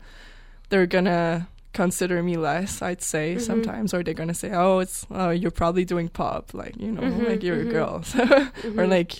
they're 0.69 0.85
gonna 0.87 1.47
consider 1.77 2.17
me 2.29 2.35
less 2.49 2.81
i'd 2.81 3.03
say 3.13 3.27
Mm-hmm. 3.35 3.45
sometimes 3.49 3.93
or 3.93 4.01
they're 4.03 4.17
gonna 4.21 4.33
say 4.43 4.49
oh 4.63 4.79
it's 4.85 5.05
oh 5.21 5.29
you're 5.41 5.53
probably 5.61 5.85
doing 5.85 6.09
pop 6.09 6.43
like 6.61 6.75
you 6.85 6.91
know 6.91 7.01
Mm-hmm, 7.05 7.25
like 7.29 7.41
you're 7.45 7.61
a 7.61 7.69
girl 7.77 8.01
or 8.77 8.87
like 8.97 9.11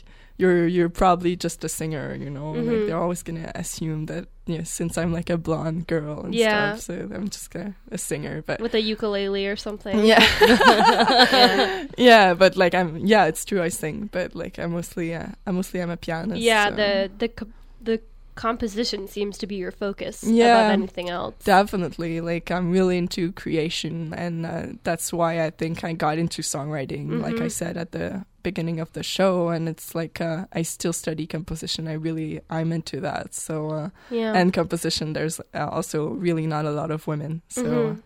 you're 0.42 0.66
you're 0.76 0.90
probably 1.04 1.34
just 1.46 1.64
a 1.64 1.70
singer 1.70 2.08
you 2.24 2.30
know 2.38 2.54
Mm-hmm. 2.54 2.68
like 2.70 2.82
they're 2.88 3.04
always 3.06 3.22
gonna 3.28 3.52
assume 3.64 4.06
that 4.12 4.24
you 4.50 4.58
know, 4.58 4.64
since 4.64 4.98
i'm 4.98 5.12
like 5.20 5.30
a 5.30 5.38
blonde 5.38 5.86
girl 5.94 6.26
and 6.26 6.34
Yeah. 6.34 6.76
stuff 6.76 6.82
so 6.88 6.94
i'm 7.16 7.28
just 7.30 7.54
a, 7.56 7.74
a 7.92 7.98
singer 7.98 8.42
but 8.48 8.58
With 8.66 8.74
a 8.76 8.82
ukulele 8.82 9.46
or 9.48 9.56
something? 9.56 9.96
yeah 10.06 10.24
Yeah. 10.42 11.86
yeah 12.10 12.34
but 12.42 12.56
like 12.56 12.74
i'm 12.80 12.98
yeah 13.14 13.26
it's 13.30 13.44
true 13.46 13.62
i 13.62 13.70
sing 13.70 14.10
but 14.12 14.36
like 14.36 14.58
i 14.64 14.66
mostly 14.66 15.14
uh, 15.14 15.28
i 15.46 15.52
mostly 15.52 15.80
am 15.82 15.90
a 15.90 15.98
pianist 15.98 16.42
Yeah, 16.42 16.70
so- 16.70 16.76
the 16.82 16.92
the 17.22 17.28
co- 17.30 17.54
the 17.82 17.98
composition 18.38 19.08
seems 19.08 19.38
to 19.40 19.48
be 19.48 19.56
your 19.56 19.72
focus 19.72 20.24
Yeah. 20.24 20.60
above 20.60 20.72
anything 20.72 21.10
else. 21.10 21.36
Definitely. 21.44 22.22
Like, 22.22 22.50
I'm 22.52 22.72
really 22.72 22.98
into 22.98 23.32
creation, 23.34 24.14
and 24.16 24.46
uh, 24.46 24.66
that's 24.84 25.12
why 25.12 25.44
I 25.44 25.50
think 25.50 25.84
I 25.84 25.92
got 25.94 26.18
into 26.18 26.42
songwriting, 26.42 27.22
like 27.22 27.36
Mm-hmm. 27.36 27.44
I 27.44 27.48
said 27.50 27.76
at 27.78 27.92
the 27.92 28.24
beginning 28.44 28.80
of 28.80 28.94
the 28.94 29.04
show. 29.04 29.50
And 29.50 29.68
it's 29.68 29.94
like, 29.94 30.22
uh, 30.22 30.46
I 30.54 30.62
still 30.64 30.94
study 30.94 31.28
composition. 31.28 31.88
I 31.88 31.94
really, 31.94 32.40
I'm 32.50 32.72
into 32.72 33.02
that. 33.02 33.34
So, 33.34 33.72
uh, 33.72 33.90
yeah. 34.10 34.34
and 34.40 34.54
composition, 34.54 35.12
there's 35.14 35.42
uh, 35.54 35.68
also 35.68 36.08
really 36.08 36.48
not 36.48 36.64
a 36.66 36.72
lot 36.72 36.90
of 36.92 37.08
women. 37.08 37.42
So, 37.50 37.64
Mhm. 37.64 38.02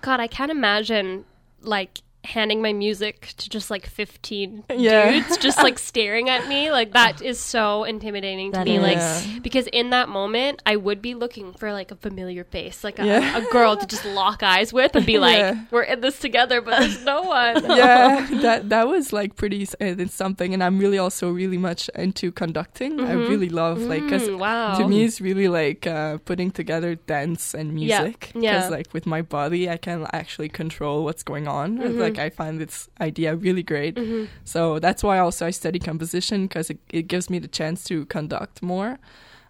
God, 0.00 0.18
I 0.20 0.28
can't 0.28 0.50
imagine 0.50 1.24
like 1.60 2.00
handing 2.24 2.62
my 2.62 2.72
music 2.72 3.34
to 3.36 3.48
just 3.50 3.68
like 3.70 3.84
15 3.86 4.64
Yeah. 4.70 5.10
dudes 5.20 5.36
just 5.38 5.58
like 5.58 5.78
staring 5.90 6.28
at 6.28 6.48
me 6.48 6.70
like 6.70 6.92
that 6.92 7.20
is 7.20 7.40
so 7.40 7.82
intimidating 7.84 8.52
to 8.52 8.58
That 8.58 8.66
me 8.66 8.76
is. 8.76 8.82
like 8.82 9.42
because 9.42 9.66
in 9.66 9.90
that 9.90 10.08
moment 10.08 10.62
I 10.64 10.76
would 10.76 11.02
be 11.02 11.14
looking 11.14 11.52
for 11.52 11.72
like 11.72 11.90
a 11.90 11.96
familiar 11.96 12.44
face 12.44 12.84
like 12.84 12.98
a, 13.00 13.04
Yeah. 13.06 13.36
a 13.38 13.42
girl 13.50 13.76
to 13.76 13.86
just 13.86 14.04
lock 14.04 14.42
eyes 14.42 14.72
with 14.72 14.94
and 14.94 15.04
be 15.04 15.18
like 15.18 15.38
Yeah. 15.38 15.64
we're 15.72 15.82
in 15.82 16.00
this 16.00 16.20
together 16.20 16.60
but 16.60 16.78
there's 16.80 17.04
no 17.04 17.22
one 17.22 17.64
yeah, 17.76 18.26
that 18.42 18.68
that 18.68 18.86
was 18.86 19.12
like 19.12 19.34
pretty 19.34 19.64
uh, 19.80 19.98
it's 20.02 20.14
something, 20.14 20.54
and 20.54 20.62
I'm 20.62 20.78
really 20.78 20.98
also 20.98 21.30
really 21.30 21.58
much 21.58 21.88
into 21.94 22.30
conducting. 22.32 23.00
I 23.00 23.12
really 23.14 23.48
love 23.48 23.80
like 23.82 24.02
because 24.04 24.22
Mm, 24.22 24.38
wow 24.38 24.78
to 24.78 24.86
me 24.86 25.04
it's 25.04 25.20
really 25.20 25.48
like 25.48 25.86
uh, 25.86 26.18
putting 26.18 26.50
together 26.52 26.94
dance 26.94 27.52
and 27.54 27.80
Yeah, 27.80 28.02
music 28.04 28.30
yeah. 28.34 28.54
because 28.58 28.70
like 28.70 28.86
with 28.92 29.06
my 29.06 29.22
body 29.22 29.68
i 29.68 29.76
can 29.76 30.06
actually 30.12 30.48
control 30.48 31.02
what's 31.04 31.22
going 31.24 31.48
on 31.48 31.78
Mm-hmm. 31.78 31.98
like 32.00 32.11
i 32.18 32.30
find 32.30 32.60
this 32.60 32.88
idea 33.00 33.34
really 33.36 33.62
great. 33.62 33.98
So 34.44 34.78
that's 34.78 35.02
why 35.02 35.18
also 35.18 35.46
i 35.46 35.50
study 35.50 35.78
composition 35.78 36.46
because 36.46 36.70
it, 36.70 36.78
it 36.90 37.08
gives 37.08 37.28
me 37.30 37.38
the 37.38 37.48
chance 37.48 37.84
to 37.84 38.04
conduct 38.06 38.62
more 38.62 38.98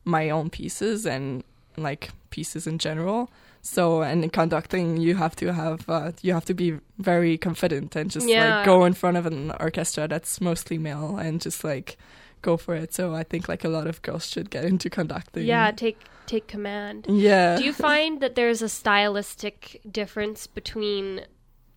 my 0.05 0.31
own 0.31 0.51
pieces 0.51 1.07
and 1.07 1.45
like 1.77 2.11
pieces 2.31 2.67
in 2.67 2.79
general. 2.79 3.31
So 3.63 4.03
and 4.03 4.25
in 4.25 4.31
conducting 4.31 4.97
you 4.97 5.15
have 5.17 5.37
to 5.37 5.53
have 5.53 5.89
uh, 5.89 6.11
you 6.23 6.33
have 6.35 6.45
to 6.47 6.55
be 6.55 6.79
very 6.99 7.39
confident 7.39 7.95
and 7.97 8.11
just 8.11 8.27
Yeah. 8.29 8.57
like 8.57 8.65
go 8.67 8.85
in 8.85 8.93
front 8.95 9.17
of 9.17 9.27
an 9.27 9.53
orchestra 9.61 10.09
that's 10.09 10.41
mostly 10.41 10.79
male 10.79 11.17
and 11.17 11.41
just 11.41 11.63
like 11.65 11.97
go 12.43 12.57
for 12.57 12.75
it. 12.75 12.93
So 12.93 13.15
i 13.15 13.23
think 13.23 13.49
like 13.49 13.65
a 13.65 13.69
lot 13.69 13.87
of 13.87 14.03
girls 14.03 14.27
should 14.29 14.51
get 14.51 14.65
into 14.65 14.91
conducting. 14.91 15.47
Yeah 15.47 15.71
take 15.71 15.99
take 16.27 16.47
command. 16.49 17.07
Yeah. 17.09 17.57
Do 17.59 17.65
you 17.65 17.73
find 17.73 18.21
that 18.21 18.35
there's 18.35 18.63
a 18.63 18.69
stylistic 18.69 19.81
difference 19.91 20.47
between 20.49 21.21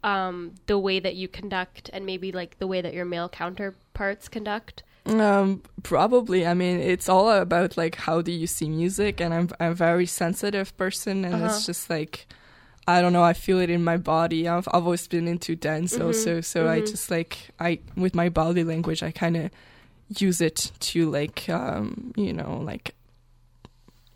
um, 0.05 0.53
the 0.67 0.77
way 0.77 0.99
that 1.01 1.15
you 1.15 1.27
conduct 1.27 1.89
and 1.91 2.05
maybe 2.05 2.31
like 2.31 2.57
the 2.59 2.67
way 2.67 2.79
that 2.81 2.93
your 2.93 3.05
male 3.05 3.27
counterparts 3.27 4.29
conduct? 4.29 4.83
Um, 5.07 5.61
probably. 5.83 6.45
I 6.47 6.53
mean, 6.53 6.79
it's 6.79 7.09
all 7.09 7.29
about 7.29 7.75
like 7.77 7.95
how 7.95 8.21
do 8.21 8.31
you 8.31 8.47
see 8.47 8.69
music, 8.69 9.19
and 9.21 9.33
I'm 9.33 9.49
I'm 9.59 9.71
a 9.71 9.75
very 9.75 10.05
sensitive 10.05 10.75
person, 10.77 11.25
and 11.25 11.35
Uh-huh. 11.35 11.45
it's 11.45 11.65
just 11.65 11.89
like 11.89 12.25
I 12.87 13.01
don't 13.01 13.13
know. 13.13 13.23
I 13.23 13.33
feel 13.33 13.59
it 13.59 13.69
in 13.69 13.83
my 13.83 13.97
body. 13.97 14.47
I've 14.47 14.67
I've 14.73 14.83
always 14.85 15.07
been 15.07 15.27
into 15.27 15.55
dance 15.55 15.93
Mm-hmm. 15.93 16.05
also, 16.07 16.41
so 16.41 16.67
I 16.69 16.81
just 16.81 17.09
like 17.11 17.49
I 17.59 17.79
with 17.97 18.13
my 18.15 18.29
body 18.29 18.63
language, 18.63 19.01
I 19.03 19.11
kind 19.11 19.35
of 19.37 19.49
use 20.19 20.39
it 20.41 20.71
to 20.79 21.09
like 21.09 21.49
um 21.49 22.13
you 22.15 22.33
know 22.33 22.61
like 22.71 22.93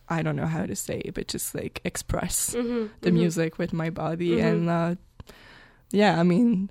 I 0.07 0.21
don't 0.23 0.35
know 0.35 0.47
how 0.47 0.65
to 0.65 0.75
say, 0.75 1.01
but 1.13 1.27
just 1.27 1.53
like 1.53 1.81
express 1.85 2.55
Mm-hmm. 2.55 2.87
the 3.01 3.11
music 3.11 3.57
with 3.59 3.73
my 3.73 3.89
body, 3.91 4.39
and 4.41 4.69
uh, 4.69 4.95
yeah, 5.91 6.19
I 6.19 6.23
mean 6.23 6.69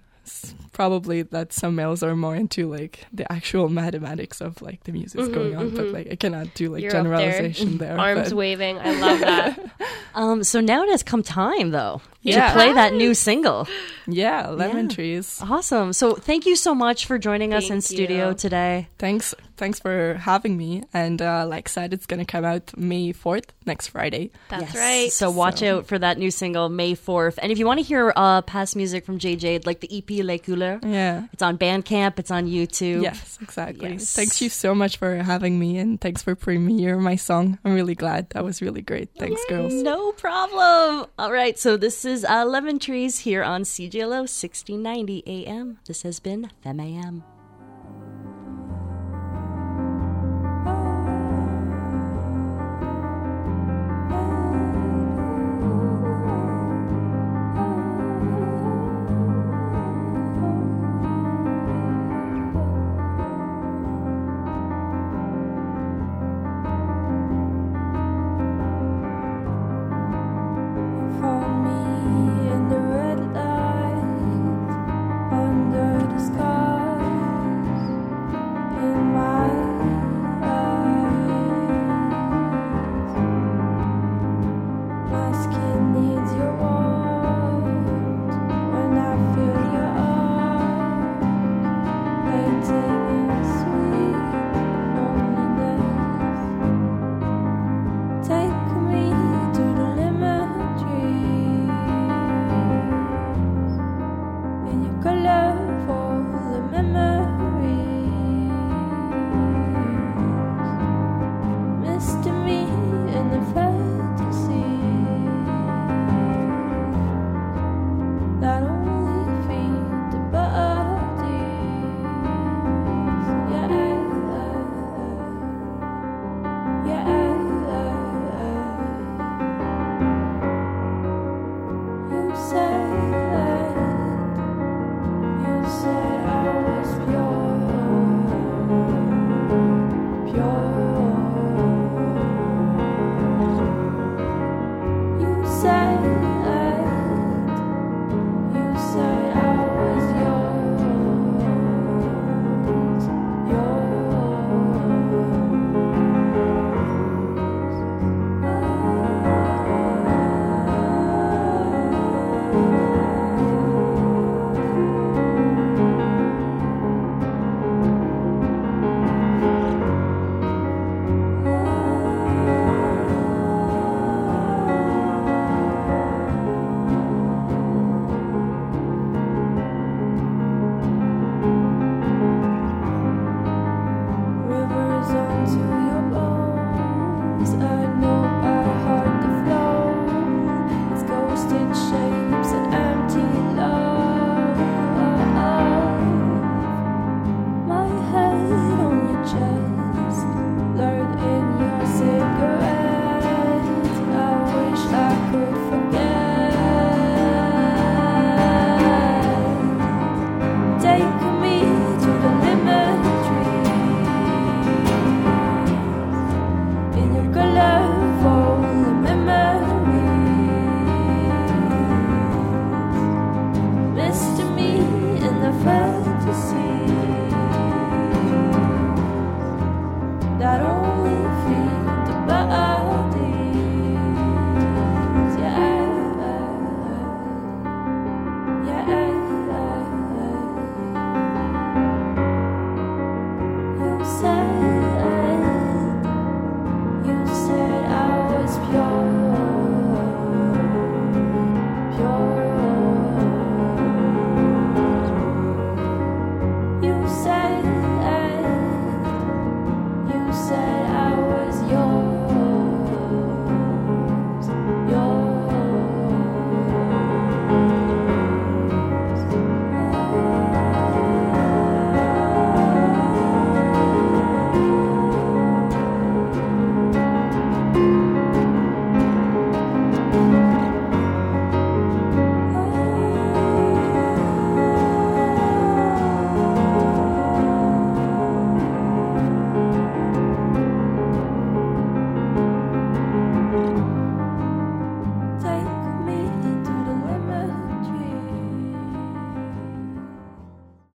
probably 0.72 1.22
that 1.22 1.52
some 1.54 1.74
males 1.74 2.02
are 2.02 2.14
more 2.14 2.36
into 2.36 2.68
like 2.70 3.06
the 3.12 3.30
actual 3.32 3.68
mathematics 3.70 4.40
of 4.42 4.60
like 4.60 4.84
the 4.84 4.92
music's 4.92 5.26
going 5.28 5.56
on, 5.56 5.70
but 5.74 5.86
like 5.86 6.08
I 6.12 6.16
cannot 6.16 6.52
do 6.54 6.68
like 6.68 6.84
Mm-hmm, 6.84 7.04
You're 7.06 7.14
up 7.14 7.18
there, 7.18 7.30
generalization 7.32 7.78
there. 7.78 7.98
Arms 8.06 8.28
but- 8.28 8.36
waving. 8.36 8.78
I 8.78 9.00
love 9.00 9.20
that. 9.20 9.70
Um, 10.14 10.42
so 10.42 10.60
now 10.60 10.82
it 10.82 10.90
has 10.90 11.04
come 11.04 11.22
time, 11.22 11.70
though, 11.70 12.00
Yeah. 12.22 12.48
to 12.48 12.52
play 12.54 12.72
that 12.72 12.92
new 12.92 13.14
single. 13.14 13.68
yeah, 14.08 14.48
lemon 14.48 14.88
Yeah. 14.88 14.94
trees. 14.96 15.38
Awesome. 15.40 15.92
So 15.92 16.14
thank 16.14 16.44
you 16.44 16.56
so 16.56 16.74
much 16.74 17.06
for 17.06 17.18
joining 17.18 17.54
us 17.54 17.64
in 17.64 17.80
Thank 17.80 17.84
studio 17.84 18.30
you. 18.30 18.34
today. 18.34 18.88
Thanks, 18.98 19.32
thanks 19.58 19.78
for 19.78 20.14
having 20.14 20.56
me. 20.56 20.84
And 20.94 21.20
uh, 21.20 21.46
like 21.46 21.68
I 21.68 21.70
said, 21.70 21.92
it's 21.92 22.06
gonna 22.06 22.24
come 22.24 22.44
out 22.44 22.76
May 22.78 23.12
fourth, 23.12 23.52
next 23.66 23.88
Friday. 23.88 24.30
That's 24.48 24.72
Yes. 24.72 24.76
right. 24.76 25.12
So 25.12 25.30
watch 25.30 25.62
out 25.62 25.86
for 25.86 25.98
that 25.98 26.16
new 26.18 26.30
single, 26.30 26.68
May 26.68 26.94
4th. 26.94 27.38
And 27.42 27.52
if 27.52 27.58
you 27.58 27.66
want 27.66 27.80
to 27.80 27.84
hear 27.84 28.12
uh, 28.16 28.40
past 28.42 28.76
music 28.76 29.04
from 29.04 29.18
JJ, 29.18 29.66
like 29.66 29.80
the 29.80 29.90
EP 29.98 30.22
Les 30.24 30.38
Couleurs, 30.38 30.80
Yeah. 30.84 31.26
it's 31.32 31.42
on 31.42 31.58
Bandcamp, 31.58 32.18
it's 32.18 32.30
on 32.30 32.46
YouTube. 32.46 33.02
Yes, 33.02 33.38
exactly. 33.42 33.90
Yes. 33.90 34.14
Thanks 34.14 34.40
you 34.40 34.48
so 34.48 34.74
much 34.74 34.96
for 34.96 35.16
having 35.16 35.58
me, 35.58 35.76
and 35.78 36.00
thanks 36.00 36.22
for 36.22 36.34
premiere 36.34 36.96
my 36.98 37.16
song. 37.16 37.58
I'm 37.64 37.74
really 37.74 37.94
glad. 37.94 38.30
That 38.30 38.44
was 38.44 38.62
really 38.62 38.82
great. 38.82 39.10
Thanks, 39.18 39.44
girls. 39.48 39.74
No 39.74 40.12
problem. 40.12 41.06
All 41.18 41.32
right, 41.32 41.58
so 41.58 41.76
this 41.76 42.04
is 42.04 42.24
uh, 42.24 42.44
Lemon 42.46 42.78
Trees 42.78 43.18
here 43.20 43.42
on 43.42 43.62
CJLO 43.64 44.24
1690 44.28 45.22
AM. 45.26 45.78
This 45.86 46.02
has 46.02 46.20
been 46.20 46.50
Fem 46.62 46.80
AM. 46.80 47.24